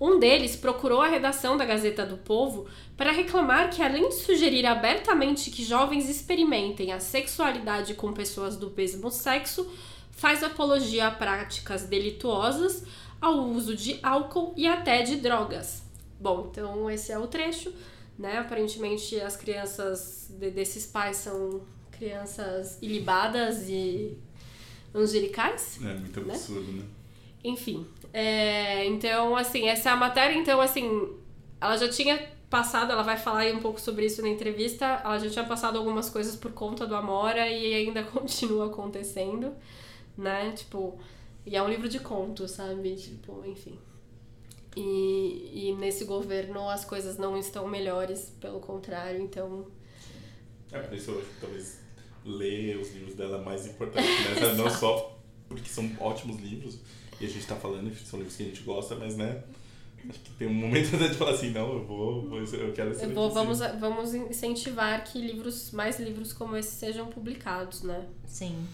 Um 0.00 0.18
deles 0.18 0.56
procurou 0.56 1.00
a 1.00 1.06
redação 1.06 1.56
da 1.56 1.64
Gazeta 1.64 2.04
do 2.04 2.16
Povo 2.16 2.66
para 2.96 3.12
reclamar 3.12 3.70
que, 3.70 3.80
além 3.80 4.08
de 4.08 4.16
sugerir 4.16 4.66
abertamente 4.66 5.48
que 5.48 5.62
jovens 5.62 6.08
experimentem 6.08 6.92
a 6.92 6.98
sexualidade 6.98 7.94
com 7.94 8.12
pessoas 8.12 8.56
do 8.56 8.68
mesmo 8.76 9.12
sexo, 9.12 9.70
faz 10.10 10.42
apologia 10.42 11.06
a 11.06 11.10
práticas 11.12 11.84
delituosas, 11.84 12.84
ao 13.20 13.44
uso 13.44 13.76
de 13.76 14.00
álcool 14.02 14.52
e 14.56 14.66
até 14.66 15.02
de 15.02 15.16
drogas. 15.18 15.81
Bom, 16.22 16.48
então 16.50 16.90
esse 16.90 17.10
é 17.12 17.18
o 17.18 17.26
trecho 17.26 17.72
né? 18.18 18.38
Aparentemente 18.38 19.20
as 19.20 19.36
crianças 19.36 20.30
de, 20.38 20.50
desses 20.50 20.86
pais 20.86 21.16
são 21.18 21.62
crianças 21.90 22.78
ilibadas 22.82 23.68
e 23.68 24.16
angelicais. 24.94 25.78
É 25.82 25.94
muito 25.94 26.20
né? 26.20 26.34
absurdo, 26.34 26.72
né? 26.72 26.84
Enfim, 27.44 27.86
é, 28.12 28.86
então 28.86 29.36
assim, 29.36 29.68
essa 29.68 29.90
é 29.90 29.92
a 29.92 29.96
matéria, 29.96 30.36
então 30.36 30.60
assim, 30.60 31.12
ela 31.60 31.76
já 31.76 31.88
tinha 31.88 32.30
passado, 32.48 32.92
ela 32.92 33.02
vai 33.02 33.16
falar 33.16 33.40
aí 33.40 33.52
um 33.52 33.58
pouco 33.58 33.80
sobre 33.80 34.06
isso 34.06 34.22
na 34.22 34.28
entrevista, 34.28 35.00
ela 35.04 35.18
já 35.18 35.28
tinha 35.28 35.44
passado 35.44 35.76
algumas 35.76 36.08
coisas 36.08 36.36
por 36.36 36.52
conta 36.52 36.86
do 36.86 36.94
Amora 36.94 37.48
e 37.48 37.74
ainda 37.74 38.04
continua 38.14 38.66
acontecendo, 38.66 39.52
né? 40.16 40.52
Tipo, 40.52 41.00
e 41.44 41.56
é 41.56 41.62
um 41.62 41.68
livro 41.68 41.88
de 41.88 41.98
contos, 41.98 42.52
sabe? 42.52 42.94
Tipo, 42.94 43.42
enfim. 43.44 43.76
E, 44.76 45.68
e 45.68 45.76
nesse 45.78 46.04
governo 46.04 46.68
as 46.68 46.84
coisas 46.84 47.18
não 47.18 47.36
estão 47.36 47.68
melhores, 47.68 48.32
pelo 48.40 48.60
contrário, 48.60 49.20
então. 49.20 49.66
É, 50.70 50.78
por 50.80 50.96
isso 50.96 51.10
eu 51.10 51.18
acho 51.18 51.28
que 51.28 51.40
talvez 51.40 51.80
ler 52.24 52.78
os 52.78 52.92
livros 52.94 53.14
dela 53.14 53.38
é 53.38 53.44
mais 53.44 53.66
importante, 53.66 54.08
né? 54.08 54.54
não 54.56 54.70
só 54.70 55.18
porque 55.48 55.68
são 55.68 55.90
ótimos 56.00 56.40
livros, 56.40 56.78
e 57.20 57.26
a 57.26 57.28
gente 57.28 57.46
tá 57.46 57.56
falando 57.56 57.90
que 57.90 58.06
são 58.06 58.18
livros 58.18 58.36
que 58.36 58.42
a 58.42 58.46
gente 58.46 58.62
gosta, 58.62 58.94
mas 58.94 59.16
né? 59.16 59.42
Acho 60.08 60.18
que 60.18 60.30
tem 60.32 60.48
um 60.48 60.54
momento 60.54 60.96
de 60.96 61.14
falar 61.14 61.32
assim, 61.32 61.50
não, 61.50 61.74
eu 61.74 61.84
vou, 61.84 62.28
vou 62.28 62.38
eu 62.40 62.72
quero 62.72 62.90
esse 62.90 63.04
eu 63.04 63.10
vou, 63.10 63.30
vamos, 63.30 63.60
vamos 63.78 64.14
incentivar 64.14 65.04
que 65.04 65.20
livros, 65.20 65.70
mais 65.70 66.00
livros 66.00 66.32
como 66.32 66.56
esse 66.56 66.74
sejam 66.74 67.06
publicados, 67.08 67.82
né? 67.82 68.08
Sim. 68.26 68.66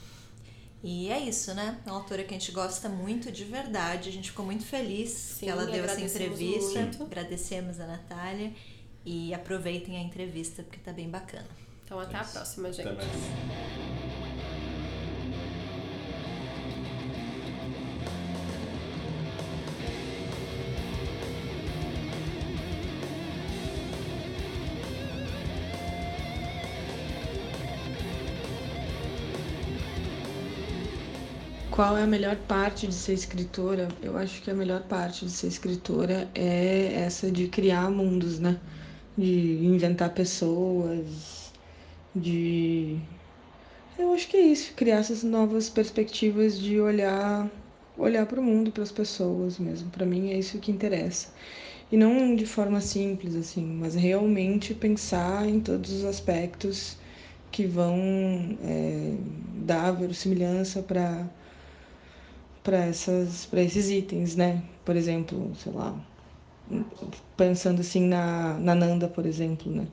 E 0.82 1.10
é 1.10 1.18
isso, 1.18 1.52
né? 1.54 1.78
É 1.84 1.90
uma 1.90 1.98
autora 1.98 2.22
que 2.22 2.34
a 2.34 2.38
gente 2.38 2.52
gosta 2.52 2.88
muito 2.88 3.32
de 3.32 3.44
verdade. 3.44 4.08
A 4.08 4.12
gente 4.12 4.30
ficou 4.30 4.44
muito 4.44 4.64
feliz 4.64 5.10
Sim, 5.10 5.46
que 5.46 5.50
ela 5.50 5.66
deu 5.66 5.84
essa 5.84 6.00
entrevista. 6.00 6.80
Muito. 6.80 7.02
Agradecemos 7.02 7.80
a 7.80 7.86
Natália. 7.86 8.52
E 9.04 9.32
aproveitem 9.32 9.96
a 9.96 10.00
entrevista 10.00 10.62
porque 10.62 10.78
tá 10.78 10.92
bem 10.92 11.08
bacana. 11.08 11.48
Então 11.84 11.98
até 11.98 12.16
é 12.16 12.20
a 12.20 12.24
próxima, 12.24 12.72
gente. 12.72 12.88
Qual 31.78 31.96
é 31.96 32.02
a 32.02 32.06
melhor 32.08 32.34
parte 32.34 32.88
de 32.88 32.92
ser 32.92 33.12
escritora? 33.12 33.86
Eu 34.02 34.18
acho 34.18 34.42
que 34.42 34.50
a 34.50 34.54
melhor 34.54 34.82
parte 34.82 35.24
de 35.24 35.30
ser 35.30 35.46
escritora 35.46 36.28
é 36.34 36.92
essa 36.92 37.30
de 37.30 37.46
criar 37.46 37.88
mundos, 37.88 38.40
né? 38.40 38.58
De 39.16 39.64
inventar 39.64 40.12
pessoas, 40.12 41.52
de. 42.12 42.98
Eu 43.96 44.12
acho 44.12 44.26
que 44.26 44.36
é 44.36 44.40
isso, 44.40 44.74
criar 44.74 44.96
essas 44.96 45.22
novas 45.22 45.70
perspectivas 45.70 46.58
de 46.58 46.80
olhar 46.80 47.48
olhar 47.96 48.26
para 48.26 48.40
o 48.40 48.42
mundo, 48.42 48.72
para 48.72 48.82
as 48.82 48.90
pessoas 48.90 49.56
mesmo. 49.56 49.88
Para 49.90 50.04
mim 50.04 50.32
é 50.32 50.36
isso 50.36 50.58
que 50.58 50.72
interessa. 50.72 51.28
E 51.92 51.96
não 51.96 52.34
de 52.34 52.44
forma 52.44 52.80
simples 52.80 53.36
assim, 53.36 53.64
mas 53.64 53.94
realmente 53.94 54.74
pensar 54.74 55.48
em 55.48 55.60
todos 55.60 55.92
os 55.92 56.04
aspectos 56.04 56.96
que 57.52 57.66
vão 57.66 58.58
é, 58.64 59.14
dar 59.64 59.92
verossimilhança 59.92 60.82
para 60.82 61.37
para 62.68 62.84
essas 62.84 63.46
para 63.46 63.62
esses 63.62 63.88
itens, 63.88 64.36
né? 64.36 64.62
Por 64.84 64.94
exemplo, 64.94 65.52
sei 65.56 65.72
lá, 65.72 65.98
pensando 67.34 67.80
assim 67.80 68.06
na, 68.06 68.58
na 68.58 68.74
Nanda, 68.74 69.08
por 69.08 69.24
exemplo, 69.24 69.72
né? 69.72 69.86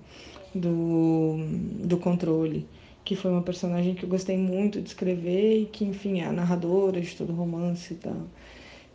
Do, 0.54 1.38
do 1.86 1.98
controle, 1.98 2.68
que 3.06 3.16
foi 3.16 3.32
uma 3.32 3.42
personagem 3.42 3.96
que 3.96 4.04
eu 4.04 4.10
gostei 4.10 4.38
muito 4.38 4.82
de 4.82 4.90
escrever 4.90 5.62
e 5.62 5.66
que, 5.68 5.86
enfim, 5.86 6.20
é 6.20 6.26
a 6.26 6.34
narradora 6.34 7.00
de 7.00 7.16
todo 7.16 7.32
romance 7.32 7.94
e 7.94 7.98
tal. 7.98 8.28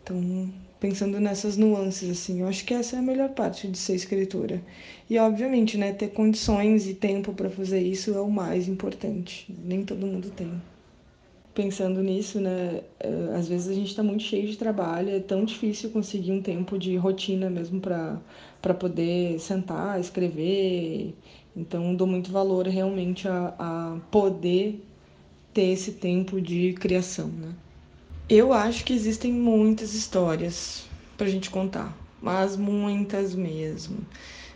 Então, 0.02 0.50
pensando 0.78 1.18
nessas 1.18 1.56
nuances, 1.56 2.10
assim, 2.10 2.40
eu 2.40 2.48
acho 2.48 2.64
que 2.66 2.74
essa 2.74 2.96
é 2.96 2.98
a 2.98 3.02
melhor 3.02 3.30
parte 3.30 3.66
de 3.66 3.78
ser 3.78 3.94
escritora. 3.94 4.62
E, 5.08 5.18
obviamente, 5.18 5.78
né, 5.78 5.92
ter 5.92 6.08
condições 6.08 6.86
e 6.86 6.94
tempo 6.94 7.32
para 7.32 7.50
fazer 7.50 7.80
isso 7.80 8.14
é 8.14 8.20
o 8.20 8.30
mais 8.30 8.68
importante. 8.68 9.46
Nem 9.64 9.84
todo 9.84 10.06
mundo 10.06 10.30
tem 10.30 10.50
pensando 11.54 12.02
nisso, 12.02 12.40
né? 12.40 12.82
Eh, 13.00 13.34
às 13.36 13.48
vezes 13.48 13.68
a 13.68 13.74
gente 13.74 13.88
está 13.88 14.02
muito 14.02 14.22
cheio 14.22 14.48
de 14.48 14.56
trabalho, 14.56 15.10
é 15.10 15.20
tão 15.20 15.44
difícil 15.44 15.90
conseguir 15.90 16.32
um 16.32 16.42
tempo 16.42 16.78
de 16.78 16.96
rotina 16.96 17.50
mesmo 17.50 17.80
para 17.80 18.74
poder 18.74 19.38
sentar, 19.40 20.00
escrever. 20.00 21.14
Então, 21.56 21.94
dou 21.94 22.06
muito 22.06 22.30
valor 22.30 22.66
realmente 22.66 23.28
a, 23.28 23.54
a 23.58 24.00
poder 24.10 24.84
ter 25.52 25.72
esse 25.72 25.92
tempo 25.92 26.40
de 26.40 26.72
criação, 26.74 27.28
né? 27.28 27.54
Eu 28.28 28.52
acho 28.52 28.84
que 28.84 28.92
existem 28.92 29.32
muitas 29.32 29.92
histórias 29.94 30.84
para 31.16 31.26
a 31.26 31.30
gente 31.30 31.50
contar, 31.50 31.96
mas 32.22 32.56
muitas 32.56 33.34
mesmo. 33.34 34.06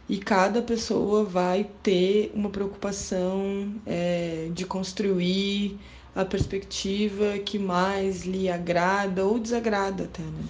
E 0.09 0.19
cada 0.19 0.63
pessoa 0.63 1.25
vai 1.25 1.69
ter 1.83 2.31
uma 2.35 2.51
preocupação 2.51 3.75
é, 3.87 4.51
de 4.53 4.65
construir 4.65 5.79
a 6.15 6.25
perspectiva 6.25 7.39
que 7.41 7.59
mais 7.59 8.25
lhe 8.25 8.49
agrada 8.49 9.25
ou 9.27 9.39
desagrada 9.39 10.05
até, 10.05 10.23
né? 10.23 10.49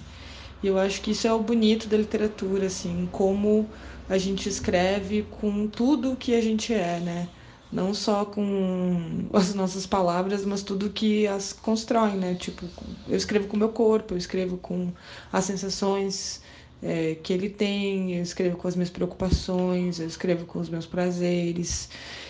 E 0.61 0.67
eu 0.67 0.77
acho 0.77 1.01
que 1.01 1.11
isso 1.11 1.27
é 1.27 1.33
o 1.33 1.43
bonito 1.43 1.87
da 1.87 1.97
literatura, 1.97 2.67
assim, 2.67 3.07
como 3.07 3.71
a 4.07 4.17
gente 4.17 4.47
escreve 4.49 5.23
com 5.23 5.67
tudo 5.67 6.15
que 6.17 6.33
a 6.35 6.41
gente 6.41 6.73
é, 6.73 6.99
né? 6.99 7.31
Não 7.71 7.93
só 7.93 8.25
com 8.25 9.27
as 9.33 9.53
nossas 9.53 9.85
palavras, 9.85 10.45
mas 10.45 10.63
tudo 10.63 10.91
que 10.91 11.27
as 11.27 11.53
constrói, 11.53 12.15
né? 12.15 12.35
Tipo, 12.35 12.71
eu 13.07 13.15
escrevo 13.17 13.47
com 13.47 13.55
o 13.55 13.59
meu 13.59 13.69
corpo, 13.71 14.13
eu 14.13 14.17
escrevo 14.17 14.57
com 14.57 14.93
as 15.31 15.45
sensações 15.45 16.41
é, 16.81 17.15
que 17.15 17.33
ele 17.33 17.49
tem, 17.49 18.15
eu 18.15 18.23
escrevo 18.23 18.57
com 18.57 18.67
as 18.67 18.75
minhas 18.75 18.89
preocupações, 18.89 19.99
eu 19.99 20.07
escrevo 20.07 20.45
com 20.45 20.59
os 20.59 20.69
meus 20.69 20.85
prazeres. 20.85 21.89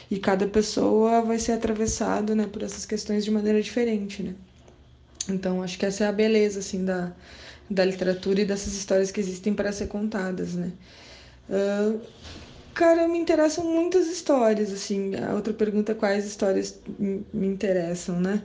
E 0.10 0.20
cada 0.20 0.48
pessoa 0.48 1.22
vai 1.22 1.40
ser 1.40 1.54
atravessada 1.54 2.36
né, 2.36 2.48
por 2.48 2.62
essas 2.62 2.86
questões 2.86 3.26
de 3.26 3.32
maneira 3.32 3.62
diferente, 3.62 4.22
né? 4.22 4.36
Então, 5.28 5.64
acho 5.64 5.78
que 5.78 5.86
essa 5.86 6.04
é 6.04 6.08
a 6.08 6.12
beleza, 6.12 6.60
assim, 6.60 6.86
da, 6.86 7.12
da 7.70 7.84
literatura 7.84 8.42
e 8.42 8.46
dessas 8.46 8.74
histórias 8.74 9.12
que 9.12 9.20
existem 9.20 9.54
para 9.54 9.72
ser 9.72 9.88
contadas, 9.88 10.54
né? 10.54 10.72
Uh, 11.50 12.00
cara, 12.74 13.08
me 13.08 13.18
interessam 13.18 13.64
muitas 13.66 14.08
histórias, 14.08 14.72
assim. 14.72 15.16
A 15.16 15.34
outra 15.34 15.54
pergunta 15.54 15.92
é 15.94 15.96
quais 15.96 16.26
histórias 16.26 16.80
me 17.00 17.48
interessam, 17.48 18.20
né? 18.20 18.44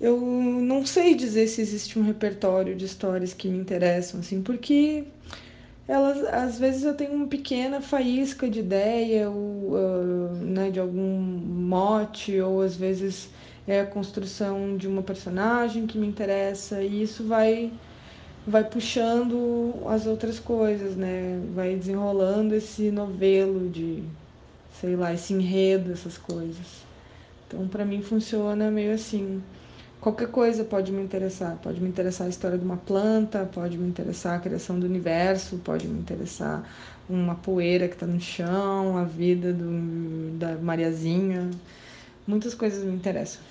Eu 0.00 0.18
não 0.18 0.86
sei 0.86 1.14
dizer 1.14 1.46
se 1.46 1.60
existe 1.60 1.98
um 1.98 2.02
repertório 2.02 2.74
de 2.74 2.86
histórias 2.86 3.34
que 3.34 3.48
me 3.48 3.58
interessam, 3.58 4.20
assim, 4.20 4.40
porque 4.40 5.04
elas 5.90 6.22
às 6.32 6.56
vezes 6.56 6.84
eu 6.84 6.94
tenho 6.94 7.12
uma 7.12 7.26
pequena 7.26 7.80
faísca 7.80 8.48
de 8.48 8.60
ideia 8.60 9.28
ou 9.28 9.74
uh, 9.74 10.34
né, 10.36 10.70
de 10.70 10.78
algum 10.78 11.18
mote 11.18 12.40
ou 12.40 12.62
às 12.62 12.76
vezes 12.76 13.28
é 13.66 13.80
a 13.80 13.86
construção 13.86 14.76
de 14.76 14.86
uma 14.86 15.02
personagem 15.02 15.88
que 15.88 15.98
me 15.98 16.06
interessa 16.06 16.80
e 16.80 17.02
isso 17.02 17.24
vai 17.24 17.72
vai 18.46 18.62
puxando 18.62 19.74
as 19.86 20.06
outras 20.06 20.38
coisas 20.38 20.94
né? 20.94 21.40
Vai 21.54 21.74
desenrolando 21.74 22.54
esse 22.54 22.92
novelo 22.92 23.68
de 23.68 24.04
sei 24.80 24.94
lá 24.94 25.12
esse 25.12 25.32
enredo 25.34 25.90
essas 25.92 26.16
coisas. 26.16 26.84
Então 27.48 27.66
para 27.66 27.84
mim 27.84 28.00
funciona 28.00 28.70
meio 28.70 28.94
assim 28.94 29.42
qualquer 30.00 30.28
coisa 30.28 30.64
pode 30.64 30.90
me 30.92 31.02
interessar. 31.02 31.56
Pode 31.62 31.80
me 31.80 31.88
interessar 31.88 32.26
a 32.26 32.30
história 32.30 32.58
de 32.58 32.64
uma 32.64 32.76
planta, 32.76 33.48
pode 33.52 33.76
me 33.78 33.88
interessar 33.88 34.36
a 34.36 34.40
criação 34.40 34.78
do 34.78 34.86
universo, 34.86 35.58
pode 35.58 35.86
me 35.86 35.98
interessar 36.00 36.68
uma 37.08 37.34
poeira 37.34 37.88
que 37.88 37.94
está 37.94 38.06
no 38.06 38.20
chão, 38.20 38.96
a 38.96 39.04
vida 39.04 39.52
do, 39.52 40.38
da 40.38 40.56
Mariazinha. 40.56 41.50
Muitas 42.26 42.54
coisas 42.54 42.84
me 42.84 42.94
interessam. 42.94 43.42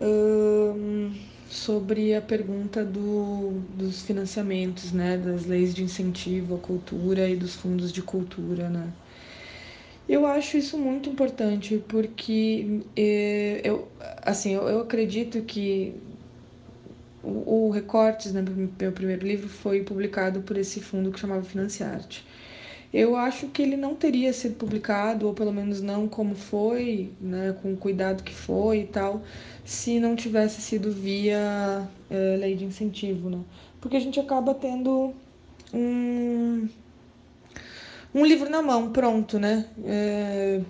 Um, 0.00 1.12
sobre 1.50 2.14
a 2.14 2.20
pergunta 2.20 2.84
do, 2.84 3.60
dos 3.76 4.02
financiamentos, 4.02 4.92
né, 4.92 5.16
das 5.16 5.46
leis 5.46 5.74
de 5.74 5.82
incentivo 5.82 6.54
à 6.54 6.58
cultura 6.58 7.28
e 7.28 7.36
dos 7.36 7.54
fundos 7.54 7.90
de 7.90 8.02
cultura, 8.02 8.68
né. 8.68 8.92
Eu 10.08 10.24
acho 10.24 10.56
isso 10.56 10.78
muito 10.78 11.10
importante 11.10 11.82
porque 11.86 12.80
eh, 12.96 13.60
eu, 13.62 13.88
assim, 14.22 14.54
eu, 14.54 14.80
acredito 14.80 15.42
que 15.42 15.94
o, 17.22 17.70
Recortes, 17.70 18.32
né, 18.32 18.42
meu 18.80 18.92
primeiro 18.92 19.26
livro, 19.26 19.48
foi 19.48 19.82
publicado 19.82 20.40
por 20.40 20.56
esse 20.56 20.80
fundo 20.80 21.10
que 21.12 21.20
chamava 21.20 21.42
Financiarte. 21.42 22.24
Eu 22.92 23.16
acho 23.16 23.48
que 23.48 23.60
ele 23.60 23.76
não 23.76 23.94
teria 23.94 24.32
sido 24.32 24.54
publicado, 24.54 25.26
ou 25.26 25.34
pelo 25.34 25.52
menos 25.52 25.82
não 25.82 26.08
como 26.08 26.34
foi, 26.34 27.12
né, 27.20 27.54
com 27.60 27.74
o 27.74 27.76
cuidado 27.76 28.22
que 28.22 28.32
foi 28.32 28.80
e 28.80 28.86
tal, 28.86 29.22
se 29.64 30.00
não 30.00 30.16
tivesse 30.16 30.62
sido 30.62 30.90
via 30.90 31.86
é, 32.08 32.36
lei 32.36 32.54
de 32.54 32.64
incentivo, 32.64 33.28
né? 33.28 33.40
Porque 33.80 33.96
a 33.96 34.00
gente 34.00 34.18
acaba 34.18 34.54
tendo 34.54 35.12
um, 35.74 36.66
um 38.18 38.26
livro 38.26 38.50
na 38.50 38.60
mão, 38.60 38.90
pronto, 38.90 39.38
né? 39.38 39.66
É, 39.84 40.60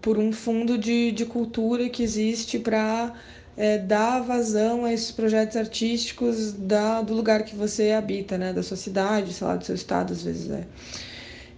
por 0.00 0.18
um 0.18 0.32
fundo 0.32 0.78
de, 0.78 1.10
de 1.12 1.26
cultura 1.26 1.88
que 1.88 2.02
existe 2.02 2.58
para 2.58 3.12
é, 3.56 3.78
dar 3.78 4.20
vazão 4.20 4.84
a 4.84 4.92
esses 4.92 5.10
projetos 5.10 5.56
artísticos 5.56 6.52
da, 6.52 7.02
do 7.02 7.14
lugar 7.14 7.44
que 7.44 7.56
você 7.56 7.90
habita, 7.90 8.38
né? 8.38 8.52
Da 8.52 8.62
sua 8.62 8.76
cidade, 8.76 9.32
sei 9.32 9.46
lá, 9.46 9.56
do 9.56 9.64
seu 9.64 9.74
estado, 9.74 10.12
às 10.12 10.22
vezes 10.22 10.50
é. 10.50 10.64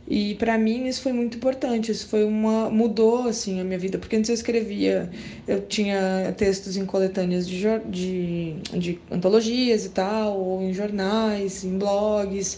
E 0.09 0.37
para 0.37 0.57
mim 0.57 0.87
isso 0.87 1.03
foi 1.03 1.13
muito 1.13 1.37
importante, 1.37 1.91
isso 1.91 2.07
foi 2.07 2.25
uma 2.25 2.71
mudou 2.71 3.27
assim 3.27 3.61
a 3.61 3.65
minha 3.65 3.79
vida, 3.79 3.99
porque 3.99 4.15
antes 4.15 4.31
eu 4.31 4.35
escrevia, 4.35 5.11
eu 5.49 5.61
tinha 5.63 6.33
textos 6.37 6.77
em 6.77 6.87
coletâneas 6.87 7.49
de, 7.49 7.65
de, 7.87 8.53
de 8.73 9.01
antologias 9.11 9.85
e 9.85 9.89
tal, 9.89 10.39
ou 10.39 10.63
em 10.63 10.73
jornais, 10.73 11.65
em 11.65 11.77
blogs, 11.77 12.57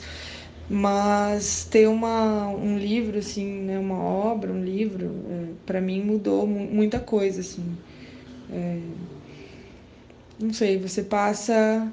mas 0.69 1.65
ter 1.65 1.89
uma, 1.89 2.49
um 2.49 2.79
livro 2.79 3.19
assim, 3.19 3.63
né, 3.63 3.79
uma 3.79 3.99
obra, 4.03 4.53
um 4.53 4.63
livro, 4.63 5.07
é, 5.31 5.47
para 5.65 5.81
mim 5.81 6.03
mudou 6.03 6.47
muita 6.47 7.01
coisa 7.01 7.41
assim. 7.41 7.77
É, 8.51 8.79
não 10.39 10.53
sei, 10.53 10.79
você 10.79 11.03
passa 11.03 11.93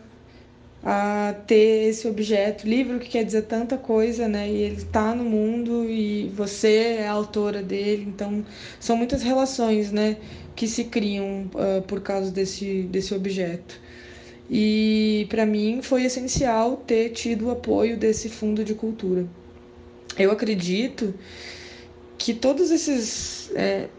a 0.84 1.34
ter 1.48 1.90
esse 1.90 2.08
objeto, 2.08 2.68
livro 2.68 3.00
que 3.00 3.10
quer 3.10 3.24
dizer 3.24 3.44
tanta 3.44 3.76
coisa, 3.76 4.28
né? 4.28 4.48
E 4.48 4.58
ele 4.58 4.76
está 4.76 5.16
no 5.16 5.24
mundo 5.24 5.90
e 5.90 6.30
você 6.30 6.98
é 7.00 7.08
a 7.08 7.12
autora 7.14 7.64
dele, 7.64 8.06
então 8.08 8.46
são 8.80 8.96
muitas 8.96 9.24
relações, 9.24 9.92
né? 9.92 10.18
Que 10.56 10.68
se 10.68 10.86
criam 10.86 11.50
uh, 11.56 11.82
por 11.84 12.02
causa 12.02 12.30
desse, 12.32 12.84
desse 12.84 13.16
objeto. 13.16 13.82
E 14.50 15.26
para 15.30 15.46
mim 15.46 15.82
foi 15.82 16.04
essencial 16.04 16.78
ter 16.78 17.10
tido 17.10 17.48
o 17.48 17.52
apoio 17.52 17.98
desse 17.98 18.30
fundo 18.30 18.64
de 18.64 18.74
cultura. 18.74 19.26
Eu 20.18 20.32
acredito 20.32 21.14
que 22.18 22.34
todos 22.34 22.72
esses 22.72 23.52
é, 23.56 23.90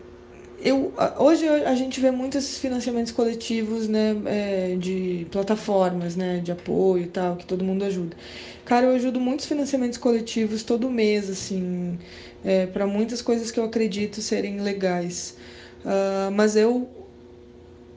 eu, 0.60 0.92
hoje 1.18 1.46
a 1.48 1.74
gente 1.74 2.00
vê 2.00 2.10
muitos 2.10 2.58
financiamentos 2.58 3.12
coletivos, 3.12 3.88
né, 3.88 4.16
é, 4.24 4.76
de 4.76 5.26
plataformas, 5.30 6.16
né, 6.16 6.40
de 6.42 6.50
apoio 6.50 7.04
e 7.04 7.06
tal, 7.06 7.36
que 7.36 7.44
todo 7.44 7.62
mundo 7.62 7.84
ajuda. 7.84 8.16
Cara, 8.64 8.86
eu 8.86 8.94
ajudo 8.96 9.20
muitos 9.20 9.46
financiamentos 9.46 9.98
coletivos 9.98 10.62
todo 10.62 10.90
mês, 10.90 11.28
assim, 11.28 11.98
é, 12.44 12.66
para 12.66 12.86
muitas 12.86 13.20
coisas 13.20 13.50
que 13.50 13.60
eu 13.60 13.64
acredito 13.64 14.20
serem 14.22 14.60
legais. 14.60 15.36
Uh, 15.84 16.32
mas 16.32 16.56
eu 16.56 16.88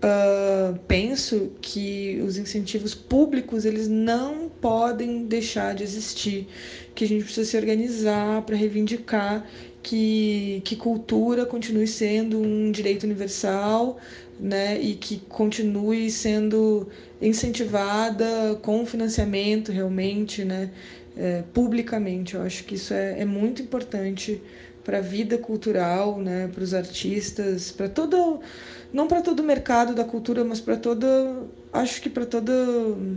uh, 0.03 0.77
penso 0.87 1.51
que 1.61 2.21
os 2.25 2.37
incentivos 2.37 2.93
públicos 2.95 3.65
eles 3.65 3.87
não 3.87 4.49
podem 4.49 5.25
deixar 5.25 5.75
de 5.75 5.83
existir, 5.83 6.47
que 6.95 7.03
a 7.03 7.07
gente 7.07 7.23
precisa 7.23 7.49
se 7.49 7.57
organizar 7.57 8.41
para 8.43 8.55
reivindicar 8.55 9.45
que, 9.81 10.61
que 10.65 10.75
cultura 10.75 11.45
continue 11.45 11.87
sendo 11.87 12.39
um 12.39 12.71
direito 12.71 13.03
universal 13.03 13.97
né, 14.39 14.79
e 14.79 14.95
que 14.95 15.17
continue 15.27 16.09
sendo 16.09 16.87
incentivada 17.21 18.57
com 18.61 18.85
financiamento 18.85 19.71
realmente, 19.71 20.45
né, 20.45 20.71
é, 21.17 21.43
publicamente. 21.53 22.35
Eu 22.35 22.41
acho 22.43 22.63
que 22.63 22.75
isso 22.75 22.93
é, 22.93 23.19
é 23.19 23.25
muito 23.25 23.61
importante 23.61 24.41
para 24.83 24.99
a 24.99 25.01
vida 25.01 25.37
cultural, 25.37 26.19
né, 26.19 26.47
para 26.47 26.63
os 26.63 26.73
artistas, 26.73 27.71
para 27.71 27.89
todo 27.89 28.39
não 28.91 29.07
para 29.07 29.21
todo 29.21 29.41
o 29.41 29.43
mercado 29.43 29.93
da 29.93 30.03
cultura, 30.03 30.43
mas 30.43 30.59
para 30.59 30.77
toda 30.77 31.07
acho 31.71 32.01
que 32.01 32.09
para 32.09 32.25
toda 32.25 32.53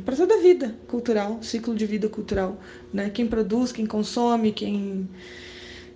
para 0.05 0.17
toda 0.17 0.35
a 0.35 0.39
vida 0.43 0.75
cultural, 0.87 1.43
ciclo 1.43 1.75
de 1.75 1.87
vida 1.87 2.09
cultural, 2.09 2.59
né? 2.93 3.09
Quem 3.11 3.27
produz, 3.27 3.73
quem 3.73 3.87
consome, 3.87 4.53
quem 4.53 5.09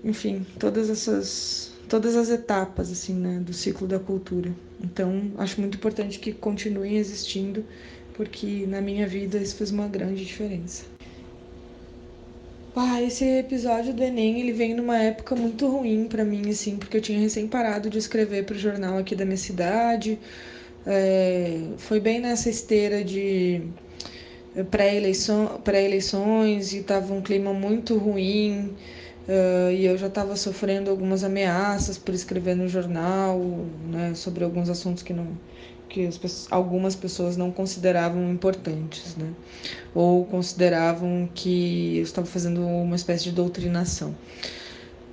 enfim, 0.05 0.47
todas 0.59 0.89
essas 0.89 1.73
todas 1.89 2.17
as 2.17 2.31
etapas 2.31 2.91
assim, 2.91 3.15
né, 3.15 3.39
do 3.41 3.53
ciclo 3.53 3.87
da 3.87 3.99
cultura. 3.99 4.53
Então, 4.83 5.31
acho 5.39 5.61
muito 5.61 5.77
importante 5.77 6.19
que 6.19 6.33
continuem 6.33 6.97
existindo, 6.97 7.65
porque 8.15 8.67
na 8.67 8.81
minha 8.81 9.07
vida 9.07 9.39
isso 9.39 9.57
fez 9.57 9.71
uma 9.71 9.87
grande 9.87 10.25
diferença. 10.25 10.96
Esse 13.07 13.25
episódio 13.25 13.95
do 13.95 14.03
Enem, 14.03 14.41
ele 14.41 14.53
vem 14.53 14.75
numa 14.75 14.99
época 14.99 15.35
muito 15.35 15.67
ruim 15.69 16.07
para 16.07 16.25
mim, 16.25 16.51
assim, 16.51 16.77
porque 16.77 16.97
eu 16.97 17.01
tinha 17.01 17.19
recém 17.19 17.47
parado 17.47 17.89
de 17.89 17.97
escrever 17.97 18.45
para 18.45 18.55
o 18.55 18.59
jornal 18.59 18.99
aqui 18.99 19.15
da 19.15 19.25
minha 19.25 19.37
cidade. 19.39 20.19
É, 20.85 21.59
foi 21.79 22.01
bem 22.01 22.21
nessa 22.21 22.51
esteira 22.51 23.03
de 23.05 23.63
pré-eleições 24.71 25.63
pré 25.63 26.79
e 26.79 26.83
tava 26.83 27.15
um 27.15 27.23
clima 27.23 27.55
muito 27.55 27.97
ruim. 27.97 28.75
Uh, 29.27 29.71
e 29.73 29.87
eu 29.87 29.97
já 29.97 30.09
estava 30.09 30.37
sofrendo 30.37 30.91
algumas 30.91 31.25
ameaças 31.25 31.97
por 31.97 32.15
escrever 32.15 32.57
no 32.57 32.69
jornal 32.69 33.39
né, 33.91 34.15
sobre 34.15 34.45
alguns 34.45 34.69
assuntos 34.69 35.03
que 35.03 35.13
não 35.13 35.27
que 35.89 36.07
as, 36.07 36.47
algumas 36.51 36.95
pessoas 36.95 37.37
não 37.37 37.51
consideravam 37.51 38.31
importantes, 38.31 39.17
né? 39.17 39.33
ou 39.95 40.25
consideravam 40.25 41.29
que 41.35 41.99
eu 41.99 42.03
estava 42.03 42.27
fazendo 42.27 42.61
uma 42.61 42.97
espécie 42.97 43.25
de 43.25 43.33
doutrinação. 43.33 44.15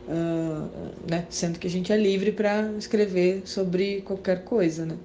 Uh, 0.07 0.67
né? 1.09 1.25
Sendo 1.29 1.59
que 1.59 1.67
a 1.67 1.69
gente 1.69 1.93
é 1.93 1.97
livre 1.97 2.31
para 2.31 2.71
escrever 2.77 3.43
sobre 3.45 4.01
qualquer 4.01 4.43
coisa. 4.43 4.85
Né? 4.85 4.97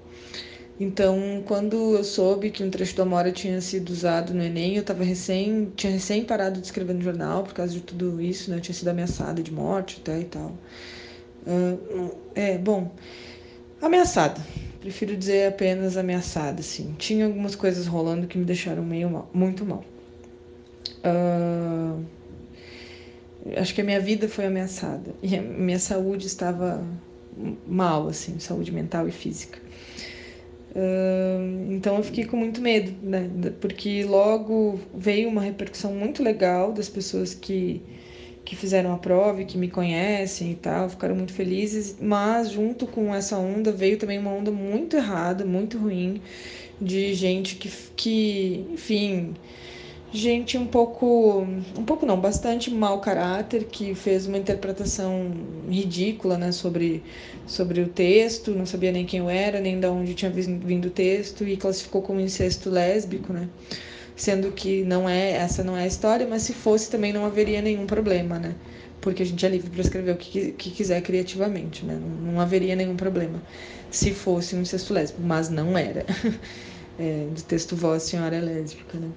Então, 0.79 1.43
quando 1.45 1.97
eu 1.97 2.03
soube 2.05 2.49
que 2.49 2.63
um 2.63 2.69
trecho 2.69 2.95
do 2.95 3.01
Amora 3.01 3.33
tinha 3.33 3.59
sido 3.59 3.89
usado 3.89 4.33
no 4.33 4.41
Enem, 4.41 4.77
eu 4.77 4.83
tava 4.83 5.03
recém, 5.03 5.71
tinha 5.75 5.91
recém 5.91 6.23
parado 6.23 6.59
de 6.59 6.65
escrever 6.65 6.93
no 6.93 7.01
jornal 7.01 7.43
por 7.43 7.53
causa 7.53 7.73
de 7.73 7.81
tudo 7.81 8.21
isso, 8.21 8.49
né? 8.49 8.57
Eu 8.57 8.61
tinha 8.61 8.73
sido 8.73 8.87
ameaçada 8.87 9.43
de 9.43 9.51
morte 9.51 9.99
até 10.01 10.21
e 10.21 10.23
tal. 10.23 10.53
Uh, 11.45 12.15
é, 12.33 12.57
bom, 12.57 12.91
ameaçada. 13.81 14.39
Prefiro 14.79 15.15
dizer 15.15 15.47
apenas 15.47 15.97
ameaçada, 15.97 16.61
assim. 16.61 16.95
Tinha 16.97 17.25
algumas 17.25 17.55
coisas 17.55 17.85
rolando 17.85 18.27
que 18.27 18.37
me 18.37 18.45
deixaram 18.45 18.83
meio 18.83 19.09
mal, 19.09 19.29
muito 19.33 19.65
mal. 19.65 19.83
Uh, 21.03 22.03
acho 23.57 23.73
que 23.73 23.81
a 23.81 23.83
minha 23.83 23.99
vida 23.99 24.27
foi 24.27 24.45
ameaçada 24.45 25.13
e 25.21 25.35
a 25.35 25.41
minha 25.41 25.79
saúde 25.79 26.27
estava 26.27 26.83
mal, 27.67 28.07
assim, 28.07 28.39
saúde 28.39 28.71
mental 28.71 29.07
e 29.07 29.11
física 29.11 29.59
então 31.69 31.97
eu 31.97 32.03
fiquei 32.03 32.25
com 32.25 32.37
muito 32.37 32.61
medo, 32.61 32.93
né? 33.01 33.29
Porque 33.59 34.03
logo 34.03 34.79
veio 34.93 35.27
uma 35.29 35.41
repercussão 35.41 35.93
muito 35.93 36.21
legal 36.21 36.71
das 36.71 36.87
pessoas 36.87 37.33
que, 37.33 37.81
que 38.49 38.55
fizeram 38.55 38.91
a 38.91 38.97
prova 38.97 39.43
e 39.43 39.45
que 39.45 39.59
me 39.59 39.69
conhecem 39.69 40.53
e 40.53 40.55
tal, 40.55 40.89
ficaram 40.89 41.15
muito 41.15 41.31
felizes, 41.31 41.95
mas 42.01 42.49
junto 42.49 42.87
com 42.87 43.13
essa 43.13 43.37
onda 43.37 43.71
veio 43.71 43.95
também 43.95 44.17
uma 44.17 44.31
onda 44.31 44.49
muito 44.49 44.95
errada, 44.95 45.45
muito 45.45 45.77
ruim, 45.77 46.19
de 46.81 47.13
gente 47.13 47.57
que, 47.57 47.71
que 47.95 48.65
enfim, 48.73 49.35
gente 50.11 50.57
um 50.57 50.65
pouco, 50.65 51.41
um 51.77 51.85
pouco 51.85 52.07
não, 52.07 52.19
bastante 52.19 52.71
mau 52.71 52.99
caráter, 52.99 53.65
que 53.65 53.93
fez 53.93 54.25
uma 54.25 54.39
interpretação 54.39 55.31
ridícula, 55.69 56.35
né, 56.35 56.51
sobre, 56.51 57.03
sobre 57.45 57.81
o 57.81 57.87
texto, 57.87 58.49
não 58.55 58.65
sabia 58.65 58.91
nem 58.91 59.05
quem 59.05 59.19
eu 59.19 59.29
era, 59.29 59.59
nem 59.59 59.79
de 59.79 59.85
onde 59.85 60.15
tinha 60.15 60.31
vindo 60.31 60.85
o 60.85 60.89
texto, 60.89 61.47
e 61.47 61.55
classificou 61.55 62.01
como 62.01 62.19
incesto 62.19 62.71
lésbico, 62.71 63.31
né, 63.31 63.47
sendo 64.19 64.51
que 64.51 64.83
não 64.83 65.07
é, 65.07 65.31
essa 65.31 65.63
não 65.63 65.77
é 65.77 65.83
a 65.83 65.87
história, 65.87 66.27
mas 66.27 66.43
se 66.43 66.53
fosse 66.53 66.91
também 66.91 67.13
não 67.13 67.25
haveria 67.25 67.61
nenhum 67.61 67.85
problema, 67.85 68.37
né, 68.37 68.53
porque 68.99 69.23
a 69.23 69.25
gente 69.25 69.45
é 69.45 69.49
livre 69.49 69.69
para 69.69 69.81
escrever 69.81 70.11
o 70.11 70.17
que, 70.17 70.51
que 70.51 70.71
quiser 70.71 71.01
criativamente, 71.01 71.85
né? 71.85 71.97
Não, 71.99 72.33
não, 72.33 72.41
haveria 72.41 72.75
nenhum 72.75 72.97
problema 72.97 73.41
se 73.89 74.13
fosse 74.13 74.55
um 74.57 74.61
incesto 74.61 74.93
lésbico, 74.93 75.21
mas 75.23 75.49
não 75.49 75.77
era. 75.77 76.05
É, 77.01 77.29
do 77.33 77.41
texto 77.43 77.77
Voz 77.77 78.03
Senhora 78.03 78.35
é 78.35 78.41
Lésbica, 78.41 78.97
né? 78.97 79.07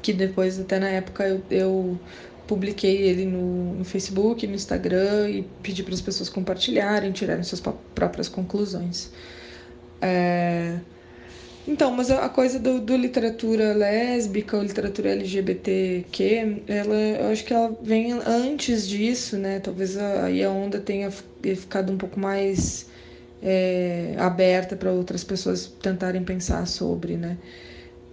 Que 0.00 0.12
depois, 0.12 0.56
até 0.56 0.78
na 0.78 0.88
época, 0.88 1.26
eu, 1.26 1.42
eu 1.50 1.98
publiquei 2.46 2.96
ele 2.98 3.26
no, 3.26 3.74
no, 3.74 3.84
Facebook, 3.84 4.46
no 4.46 4.54
Instagram 4.54 5.28
e 5.30 5.42
pedi 5.64 5.82
para 5.82 5.94
as 5.94 6.00
pessoas 6.00 6.28
compartilharem, 6.28 7.10
tirarem 7.10 7.42
suas 7.42 7.60
próprias 7.92 8.28
conclusões. 8.28 9.10
É... 10.00 10.78
Então, 11.70 11.92
mas 11.92 12.10
a 12.10 12.28
coisa 12.28 12.58
do, 12.58 12.80
do, 12.80 12.96
literatura 12.96 13.72
lésbica 13.72 14.56
ou 14.56 14.62
literatura 14.64 15.10
LGBTQ, 15.10 16.64
ela, 16.66 16.94
eu 16.96 17.28
acho 17.28 17.44
que 17.44 17.54
ela 17.54 17.78
vem 17.80 18.10
antes 18.10 18.88
disso, 18.88 19.38
né? 19.38 19.60
Talvez 19.60 19.96
aí 19.96 20.42
a 20.42 20.50
onda 20.50 20.80
tenha 20.80 21.12
ficado 21.12 21.92
um 21.92 21.96
pouco 21.96 22.18
mais 22.18 22.86
é, 23.40 24.16
aberta 24.18 24.74
para 24.74 24.90
outras 24.90 25.22
pessoas 25.22 25.68
tentarem 25.80 26.24
pensar 26.24 26.66
sobre, 26.66 27.16
né? 27.16 27.38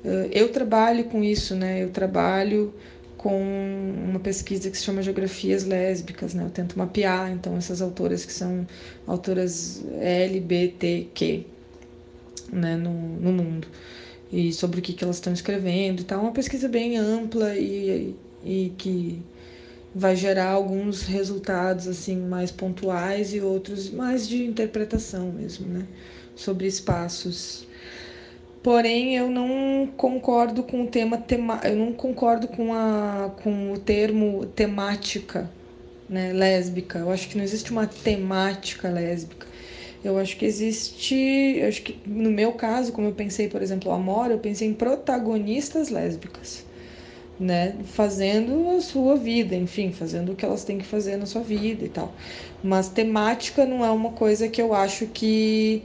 É, 0.05 0.29
eu 0.31 0.51
trabalho 0.51 1.05
com 1.05 1.23
isso, 1.23 1.55
né? 1.55 1.83
Eu 1.83 1.89
trabalho 1.89 2.71
com 3.17 3.41
uma 4.07 4.19
pesquisa 4.19 4.69
que 4.69 4.77
se 4.77 4.83
chama 4.83 5.01
Geografias 5.01 5.65
Lésbicas, 5.65 6.35
né? 6.35 6.43
Eu 6.43 6.51
tento 6.51 6.77
mapear, 6.77 7.31
então, 7.31 7.57
essas 7.57 7.81
autoras 7.81 8.23
que 8.23 8.31
são 8.31 8.67
autoras 9.07 9.83
LBTQ, 9.99 11.56
né, 12.51 12.75
no, 12.75 12.91
no 12.91 13.31
mundo 13.31 13.67
e 14.31 14.51
sobre 14.51 14.79
o 14.79 14.83
que, 14.83 14.93
que 14.93 15.03
elas 15.03 15.17
estão 15.17 15.31
escrevendo 15.33 16.01
e 16.01 16.03
tal. 16.03 16.21
Uma 16.21 16.31
pesquisa 16.31 16.67
bem 16.67 16.97
ampla 16.97 17.55
e, 17.55 18.15
e 18.43 18.71
que 18.77 19.21
vai 19.95 20.15
gerar 20.15 20.49
alguns 20.49 21.03
resultados 21.03 21.87
assim 21.87 22.17
mais 22.17 22.51
pontuais 22.51 23.33
e 23.33 23.41
outros 23.41 23.89
mais 23.89 24.27
de 24.27 24.45
interpretação 24.45 25.31
mesmo, 25.31 25.67
né, 25.67 25.87
sobre 26.35 26.67
espaços. 26.67 27.65
Porém, 28.61 29.15
eu 29.15 29.29
não 29.29 29.87
concordo 29.95 30.61
com 30.61 30.83
o 30.83 30.87
tema, 30.87 31.17
tema 31.17 31.61
eu 31.63 31.75
não 31.75 31.93
concordo 31.93 32.47
com, 32.47 32.73
a, 32.73 33.31
com 33.41 33.71
o 33.71 33.77
termo 33.77 34.45
temática 34.47 35.49
né, 36.09 36.33
lésbica. 36.33 36.99
Eu 36.99 37.11
acho 37.11 37.29
que 37.29 37.37
não 37.37 37.43
existe 37.43 37.71
uma 37.71 37.87
temática 37.87 38.89
lésbica. 38.89 39.47
Eu 40.03 40.17
acho 40.17 40.37
que 40.37 40.45
existe, 40.45 41.61
acho 41.67 41.81
que 41.81 41.99
no 42.05 42.29
meu 42.29 42.53
caso, 42.53 42.91
como 42.91 43.07
eu 43.07 43.13
pensei, 43.13 43.47
por 43.47 43.61
exemplo, 43.61 43.91
o 43.91 43.93
Amor, 43.93 44.31
eu 44.31 44.37
pensei 44.37 44.67
em 44.67 44.73
protagonistas 44.73 45.89
lésbicas, 45.89 46.65
né, 47.39 47.75
fazendo 47.83 48.69
a 48.77 48.81
sua 48.81 49.15
vida, 49.15 49.55
enfim, 49.55 49.91
fazendo 49.91 50.31
o 50.31 50.35
que 50.35 50.45
elas 50.45 50.63
têm 50.63 50.77
que 50.77 50.85
fazer 50.85 51.17
na 51.17 51.25
sua 51.25 51.41
vida 51.41 51.85
e 51.85 51.89
tal. 51.89 52.13
Mas 52.63 52.89
temática 52.89 53.65
não 53.65 53.85
é 53.85 53.89
uma 53.89 54.11
coisa 54.11 54.47
que 54.47 54.61
eu 54.61 54.73
acho 54.73 55.07
que 55.07 55.83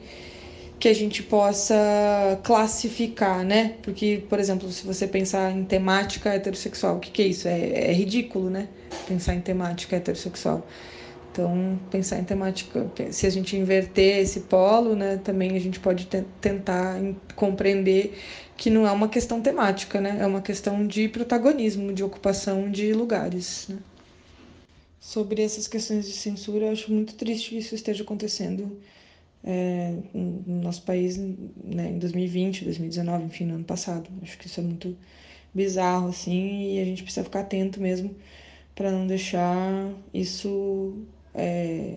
que 0.83 0.88
a 0.88 0.94
gente 0.94 1.22
possa 1.22 2.40
classificar, 2.42 3.44
né? 3.44 3.77
Porque, 3.83 4.25
por 4.29 4.40
exemplo, 4.40 4.68
se 4.72 4.85
você 4.85 5.07
pensar 5.07 5.53
em 5.53 5.62
temática 5.62 6.31
heterossexual, 6.31 6.96
o 6.96 6.98
que, 6.98 7.09
que 7.09 7.22
é 7.22 7.27
isso? 7.27 7.46
É, 7.46 7.90
é 7.90 7.92
ridículo, 7.92 8.51
né? 8.51 8.66
Pensar 9.07 9.37
em 9.37 9.40
temática 9.40 9.94
heterossexual. 9.94 10.66
Então, 11.32 11.80
pensar 11.90 12.18
em 12.18 12.24
temática, 12.24 12.86
se 13.10 13.26
a 13.26 13.30
gente 13.30 13.56
inverter 13.56 14.18
esse 14.18 14.40
polo, 14.40 14.94
né, 14.94 15.16
também 15.16 15.56
a 15.56 15.58
gente 15.58 15.80
pode 15.80 16.06
tentar 16.42 17.00
compreender 17.34 18.18
que 18.54 18.68
não 18.68 18.86
é 18.86 18.92
uma 18.92 19.08
questão 19.08 19.40
temática, 19.40 19.98
né, 19.98 20.18
é 20.20 20.26
uma 20.26 20.42
questão 20.42 20.86
de 20.86 21.08
protagonismo, 21.08 21.90
de 21.90 22.04
ocupação 22.04 22.70
de 22.70 22.92
lugares. 22.92 23.66
Né. 23.68 23.78
Sobre 25.00 25.42
essas 25.42 25.66
questões 25.66 26.06
de 26.06 26.12
censura, 26.12 26.66
eu 26.66 26.72
acho 26.72 26.92
muito 26.92 27.14
triste 27.14 27.48
que 27.48 27.58
isso 27.58 27.74
esteja 27.74 28.02
acontecendo 28.02 28.78
é, 29.42 29.94
no 30.12 30.60
nosso 30.60 30.82
país 30.82 31.16
né, 31.16 31.92
em 31.92 31.98
2020, 31.98 32.64
2019, 32.64 33.24
enfim, 33.24 33.46
no 33.46 33.54
ano 33.54 33.64
passado. 33.64 34.10
Acho 34.22 34.36
que 34.36 34.46
isso 34.48 34.60
é 34.60 34.62
muito 34.62 34.94
bizarro, 35.54 36.08
assim, 36.08 36.74
e 36.74 36.80
a 36.82 36.84
gente 36.84 37.02
precisa 37.02 37.24
ficar 37.24 37.40
atento 37.40 37.80
mesmo 37.80 38.14
para 38.74 38.90
não 38.90 39.06
deixar 39.06 39.90
isso 40.12 40.94
é, 41.34 41.96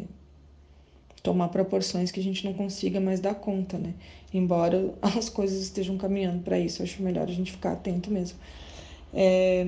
tomar 1.23 1.49
proporções 1.49 2.11
que 2.11 2.19
a 2.19 2.23
gente 2.23 2.45
não 2.45 2.53
consiga 2.53 2.99
mais 2.99 3.19
dar 3.19 3.35
conta, 3.35 3.77
né? 3.77 3.93
Embora 4.33 4.93
as 5.01 5.29
coisas 5.29 5.61
estejam 5.61 5.97
caminhando 5.97 6.43
para 6.43 6.59
isso, 6.59 6.83
acho 6.83 7.01
melhor 7.01 7.23
a 7.23 7.31
gente 7.31 7.51
ficar 7.51 7.73
atento 7.73 8.11
mesmo. 8.11 8.37
É, 9.13 9.65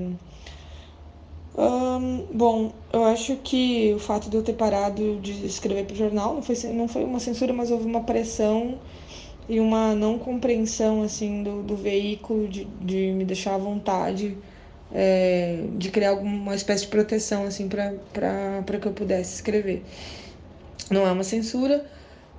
bom, 2.33 2.71
eu 2.93 3.03
acho 3.03 3.35
que 3.37 3.91
o 3.93 3.99
fato 3.99 4.29
de 4.29 4.37
eu 4.37 4.43
ter 4.43 4.53
parado 4.53 5.19
de 5.19 5.45
escrever 5.45 5.85
para 5.85 5.93
o 5.93 5.97
jornal 5.97 6.35
não 6.35 6.41
foi, 6.43 6.55
não 6.71 6.87
foi 6.87 7.03
uma 7.03 7.19
censura, 7.19 7.51
mas 7.51 7.71
houve 7.71 7.85
uma 7.85 8.03
pressão 8.03 8.77
e 9.49 9.59
uma 9.59 9.95
não 9.95 10.19
compreensão 10.19 11.01
assim 11.01 11.41
do, 11.41 11.63
do 11.63 11.75
veículo 11.75 12.47
de, 12.47 12.65
de 12.65 13.11
me 13.13 13.25
deixar 13.25 13.55
à 13.55 13.57
vontade 13.57 14.37
é, 14.93 15.65
de 15.77 15.89
criar 15.89 16.11
alguma 16.11 16.55
espécie 16.55 16.83
de 16.83 16.89
proteção 16.89 17.45
assim 17.45 17.67
para 17.67 18.79
que 18.79 18.87
eu 18.87 18.93
pudesse 18.93 19.35
escrever. 19.35 19.83
Não 20.89 21.05
é 21.05 21.11
uma 21.11 21.23
censura, 21.23 21.85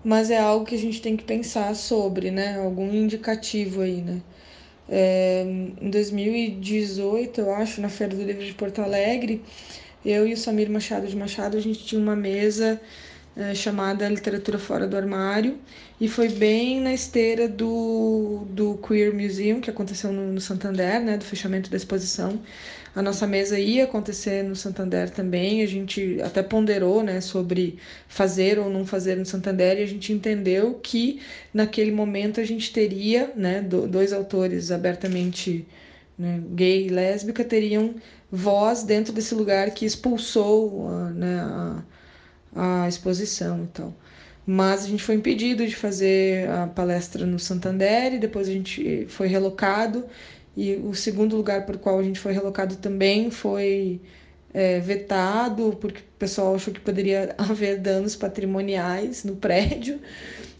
mas 0.02 0.30
é 0.30 0.38
algo 0.38 0.64
que 0.64 0.74
a 0.74 0.78
gente 0.78 1.02
tem 1.02 1.16
que 1.16 1.24
pensar 1.24 1.74
sobre, 1.74 2.30
né? 2.30 2.58
Algum 2.58 2.92
indicativo 2.92 3.82
aí, 3.82 4.00
né? 4.00 4.20
É, 4.88 5.44
em 5.80 5.90
2018, 5.90 7.40
eu 7.40 7.54
acho, 7.54 7.80
na 7.80 7.90
Feira 7.90 8.16
do 8.16 8.22
Livro 8.22 8.44
de 8.44 8.54
Porto 8.54 8.80
Alegre, 8.80 9.44
eu 10.04 10.26
e 10.26 10.32
o 10.32 10.37
Samir 10.37 10.70
Machado 10.70 11.06
de 11.06 11.16
Machado, 11.16 11.56
a 11.56 11.61
gente 11.61 11.84
tinha 11.84 12.00
uma 12.00 12.16
mesa 12.16 12.80
é, 13.38 13.55
chamada 13.55 14.09
Literatura 14.09 14.59
Fora 14.59 14.87
do 14.87 14.96
Armário, 14.96 15.59
e 16.01 16.09
foi 16.09 16.29
bem 16.29 16.81
na 16.81 16.92
esteira 16.92 17.48
do, 17.48 18.44
do 18.51 18.77
Queer 18.79 19.14
Museum, 19.14 19.61
que 19.61 19.70
aconteceu 19.70 20.12
no, 20.12 20.33
no 20.33 20.40
Santander, 20.40 21.01
né, 21.01 21.16
do 21.16 21.24
fechamento 21.24 21.70
da 21.70 21.77
exposição. 21.77 22.40
A 22.96 23.01
nossa 23.01 23.29
mesa 23.29 23.57
ia 23.57 23.85
acontecer 23.85 24.42
no 24.42 24.57
Santander 24.57 25.09
também, 25.11 25.62
a 25.62 25.66
gente 25.66 26.20
até 26.20 26.42
ponderou 26.42 27.03
né, 27.03 27.20
sobre 27.20 27.79
fazer 28.09 28.59
ou 28.59 28.68
não 28.68 28.85
fazer 28.85 29.16
no 29.16 29.24
Santander, 29.24 29.79
e 29.79 29.83
a 29.85 29.87
gente 29.87 30.12
entendeu 30.12 30.74
que 30.83 31.22
naquele 31.55 31.92
momento 31.92 32.40
a 32.40 32.44
gente 32.44 32.72
teria, 32.72 33.33
né, 33.37 33.62
dois 33.62 34.12
autores 34.12 34.72
abertamente 34.72 35.64
né, 36.18 36.42
gay 36.51 36.87
e 36.87 36.88
lésbica, 36.88 37.44
teriam 37.44 37.94
voz 38.33 38.83
dentro 38.83 39.12
desse 39.12 39.33
lugar 39.33 39.70
que 39.70 39.87
expulsou 39.87 40.90
né, 41.14 41.38
a, 41.40 41.83
a 42.59 42.88
exposição 42.88 43.64
e 43.64 43.66
tal. 43.68 43.94
Mas 44.44 44.85
a 44.85 44.88
gente 44.88 45.03
foi 45.03 45.14
impedido 45.14 45.66
de 45.66 45.77
fazer 45.77 46.49
a 46.51 46.66
palestra 46.66 47.25
no 47.25 47.38
Santander 47.38 48.14
e 48.14 48.18
depois 48.18 48.49
a 48.49 48.53
gente 48.53 49.07
foi 49.09 49.29
relocado. 49.29 50.05
E 50.57 50.75
o 50.75 50.94
segundo 50.94 51.37
lugar 51.37 51.68
o 51.68 51.79
qual 51.79 52.01
a 52.01 52.03
gente 52.03 52.18
foi 52.18 52.33
relocado 52.33 52.77
também 52.77 53.31
foi 53.31 54.01
é, 54.53 54.81
vetado, 54.81 55.77
porque 55.81 56.01
o 56.01 56.18
pessoal 56.18 56.57
achou 56.57 56.75
que 56.75 56.81
poderia 56.81 57.35
haver 57.38 57.79
danos 57.79 58.16
patrimoniais 58.16 59.23
no 59.23 59.37
prédio 59.37 60.01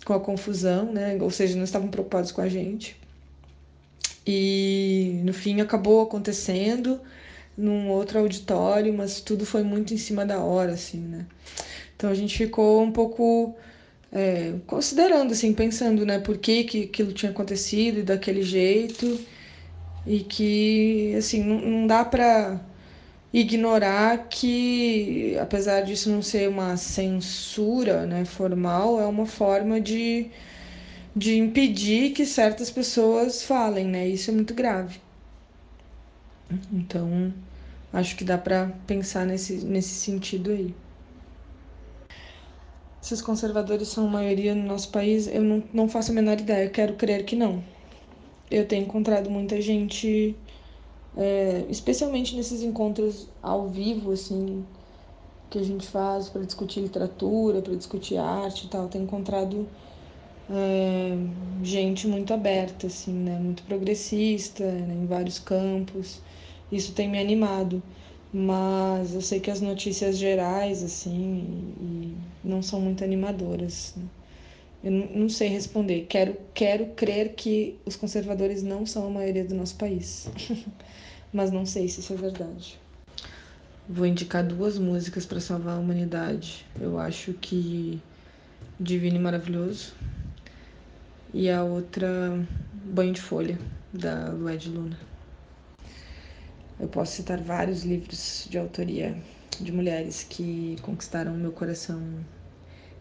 com 0.05 0.13
a 0.13 0.21
confusão, 0.21 0.93
né? 0.93 1.19
Ou 1.21 1.31
seja, 1.31 1.57
não 1.57 1.65
estavam 1.65 1.89
preocupados 1.89 2.31
com 2.31 2.41
a 2.41 2.49
gente. 2.49 2.97
E 4.27 5.21
no 5.25 5.33
fim 5.33 5.61
acabou 5.61 6.03
acontecendo 6.03 7.01
num 7.57 7.89
outro 7.89 8.21
auditório, 8.21 8.93
mas 8.95 9.21
tudo 9.21 9.45
foi 9.45 9.65
muito 9.65 9.93
em 9.93 9.97
cima 9.97 10.25
da 10.25 10.39
hora, 10.39 10.73
assim, 10.73 10.99
né? 10.99 11.27
Então 11.99 12.11
a 12.11 12.15
gente 12.15 12.39
ficou 12.39 12.81
um 12.81 12.93
pouco 12.93 13.53
é, 14.13 14.55
considerando, 14.69 15.33
assim, 15.33 15.53
pensando, 15.53 16.07
né, 16.07 16.21
por 16.21 16.39
que, 16.39 16.63
que 16.63 16.85
aquilo 16.85 17.13
tinha 17.13 17.31
acontecido 17.31 17.99
e 17.99 18.03
daquele 18.05 18.43
jeito. 18.43 19.19
E 20.07 20.23
que, 20.23 21.15
assim, 21.19 21.43
não, 21.43 21.61
não 21.61 21.87
dá 21.89 22.05
para 22.05 22.61
ignorar 23.33 24.29
que, 24.31 25.37
apesar 25.41 25.83
disso 25.83 26.09
não 26.11 26.23
ser 26.23 26.49
uma 26.49 26.77
censura 26.77 28.07
né, 28.07 28.25
formal, 28.25 29.01
é 29.01 29.07
uma 29.07 29.27
forma 29.27 29.81
de, 29.81 30.31
de 31.17 31.37
impedir 31.37 32.13
que 32.13 32.25
certas 32.27 32.71
pessoas 32.71 33.43
falem, 33.43 33.87
né? 33.89 34.09
Isso 34.09 34.31
é 34.31 34.35
muito 34.35 34.55
grave. 34.55 35.01
Então, 36.73 37.35
acho 37.93 38.17
que 38.17 38.25
dá 38.25 38.39
para 38.39 38.73
pensar 38.87 39.27
nesse, 39.27 39.55
nesse 39.65 39.95
sentido 39.95 40.51
aí 40.53 40.75
se 43.01 43.15
os 43.15 43.23
conservadores 43.23 43.89
são 43.89 44.09
maioria 44.09 44.55
no 44.55 44.65
nosso 44.65 44.91
país, 44.91 45.27
eu 45.29 45.43
não, 45.43 45.63
não 45.73 45.89
faço 45.89 46.11
a 46.11 46.15
menor 46.15 46.41
ideia. 46.41 46.67
Eu 46.67 46.71
quero 46.71 46.95
crer 46.95 47.25
que 47.25 47.37
não. 47.37 47.63
Eu 48.51 48.67
tenho 48.67 48.85
encontrado 48.85 49.31
muita 49.31 49.61
gente, 49.61 50.37
é, 51.17 51.65
especialmente 51.69 52.35
nesses 52.35 52.63
encontros 52.63 53.29
ao 53.43 53.69
vivo, 53.69 54.13
assim, 54.13 54.65
que 55.51 55.59
a 55.59 55.63
gente 55.63 55.87
faz 55.87 56.29
para 56.29 56.43
discutir 56.43 56.81
literatura, 56.81 57.63
para 57.63 57.75
discutir 57.77 58.17
arte 58.19 58.67
e 58.67 58.69
tal. 58.69 58.89
Tenho 58.89 59.05
encontrado 59.05 59.69
é, 60.51 61.17
gente 61.63 62.07
muito 62.09 62.33
aberta, 62.33 62.87
assim, 62.87 63.13
né? 63.13 63.39
Muito 63.39 63.63
progressista 63.65 64.65
né? 64.65 64.95
em 64.95 65.07
vários 65.07 65.39
campos. 65.39 66.21
Isso 66.71 66.93
tem 66.93 67.09
me 67.09 67.19
animado. 67.19 67.83
Mas 68.33 69.15
eu 69.15 69.21
sei 69.21 69.41
que 69.41 69.51
as 69.51 69.61
notícias 69.61 70.19
gerais, 70.19 70.83
assim, 70.83 72.17
não 72.45 72.63
são 72.63 72.81
muito 72.81 73.03
animadoras. 73.03 73.95
Né? 73.97 74.05
Eu 74.85 74.93
não 74.93 75.29
sei 75.29 75.49
responder. 75.49 76.07
Quero, 76.09 76.37
quero 76.55 76.87
crer 76.95 77.35
que 77.35 77.77
os 77.85 77.97
conservadores 77.97 78.63
não 78.63 78.87
são 78.87 79.07
a 79.07 79.11
maioria 79.11 79.45
do 79.45 79.55
nosso 79.55 79.77
país, 79.77 80.29
mas 81.33 81.51
não 81.51 81.67
sei 81.67 81.89
se 81.89 82.01
isso 82.01 82.13
é 82.13 82.17
verdade. 82.17 82.79
Vou 83.89 84.07
indicar 84.07 84.45
duas 84.45 84.79
músicas 84.79 85.25
para 85.25 85.41
salvar 85.41 85.77
a 85.77 85.81
humanidade. 85.81 86.67
Eu 86.79 86.99
acho 86.99 87.33
que 87.33 88.01
Divino 88.79 89.17
e 89.17 89.19
Maravilhoso 89.19 89.95
e 91.33 91.49
a 91.51 91.63
outra 91.63 92.47
Banho 92.73 93.13
de 93.13 93.21
Folha, 93.21 93.59
da 93.93 94.31
Lued 94.31 94.69
Luna. 94.69 95.08
Eu 96.81 96.87
posso 96.87 97.17
citar 97.17 97.41
vários 97.43 97.83
livros 97.83 98.47
de 98.49 98.57
autoria 98.57 99.17
de 99.61 99.73
mulheres 99.73 100.25
que 100.29 100.77
conquistaram 100.83 101.37
meu 101.37 101.51
coração 101.51 102.01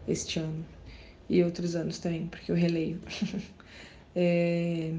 este 0.06 0.40
ano 0.40 0.66
e 1.28 1.42
outros 1.44 1.76
anos 1.76 1.98
também, 1.98 2.26
porque 2.26 2.50
eu 2.50 2.56
releio. 2.56 2.98
é, 4.16 4.92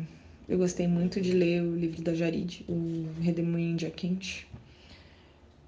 eu 0.48 0.58
gostei 0.58 0.88
muito 0.88 1.20
de 1.20 1.34
ler 1.34 1.62
o 1.62 1.76
livro 1.76 2.02
da 2.02 2.14
Jarid, 2.14 2.64
o 2.70 3.08
Redemoinho 3.22 3.72
em 3.72 3.76
Dia 3.76 3.92
Quente. 3.92 4.48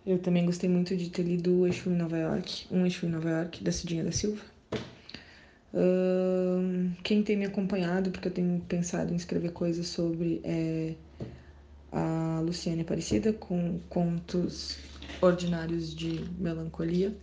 Eu 0.06 0.17
também 0.17 0.45
gostei 0.45 0.69
muito 0.69 0.95
de 0.95 1.10
ter 1.10 1.24
lido 1.24 1.60
O 1.60 1.67
Exu 1.67 1.89
em 1.89 1.95
Nova 1.95 2.17
York, 2.17 2.65
Um 2.71 2.86
Exu 2.86 3.06
em 3.06 3.10
Nova 3.10 3.30
York, 3.30 3.63
da 3.63 3.71
Cidinha 3.71 4.04
da 4.04 4.12
Silva. 4.12 4.43
Quem 7.04 7.24
tem 7.24 7.36
me 7.36 7.45
acompanhado, 7.45 8.10
porque 8.10 8.28
eu 8.28 8.32
tenho 8.32 8.60
pensado 8.62 9.12
em 9.12 9.15
escrever 9.15 9.52
coisas 9.52 9.88
sobre, 9.88 10.39
é 10.43 10.95
a 11.91 12.41
Luciane 12.43 12.82
Aparecida, 12.82 13.34
com 13.34 13.80
contos 13.89 14.77
ordinários 15.21 15.93
de 15.93 16.23
melancolia, 16.39 17.13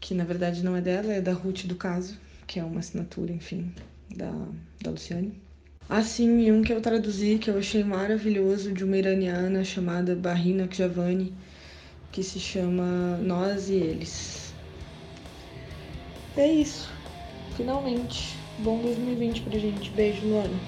que 0.00 0.14
na 0.14 0.24
verdade 0.24 0.62
não 0.62 0.76
é 0.76 0.80
dela, 0.80 1.12
é 1.12 1.20
da 1.20 1.32
Ruth 1.32 1.64
do 1.64 1.74
Caso, 1.74 2.18
que 2.46 2.60
é 2.60 2.64
uma 2.64 2.80
assinatura, 2.80 3.32
enfim, 3.32 3.72
da, 4.14 4.32
da 4.82 4.90
Luciane. 4.90 5.32
Assim, 5.88 6.40
e 6.40 6.50
um 6.50 6.62
que 6.62 6.72
eu 6.72 6.80
traduzi, 6.80 7.38
que 7.38 7.48
eu 7.48 7.58
achei 7.58 7.84
maravilhoso, 7.84 8.72
de 8.72 8.84
uma 8.84 8.96
iraniana 8.96 9.62
chamada 9.62 10.16
Barrina 10.16 10.66
Kjavani, 10.66 11.32
que 12.10 12.22
se 12.24 12.40
chama 12.40 13.16
Nós 13.18 13.68
e 13.68 13.74
Eles. 13.74 14.52
É 16.36 16.46
isso. 16.46 16.90
Finalmente. 17.56 18.36
Bom 18.58 18.80
2020 18.82 19.42
pra 19.42 19.58
gente. 19.58 19.90
Beijo, 19.90 20.26
Luana. 20.26 20.58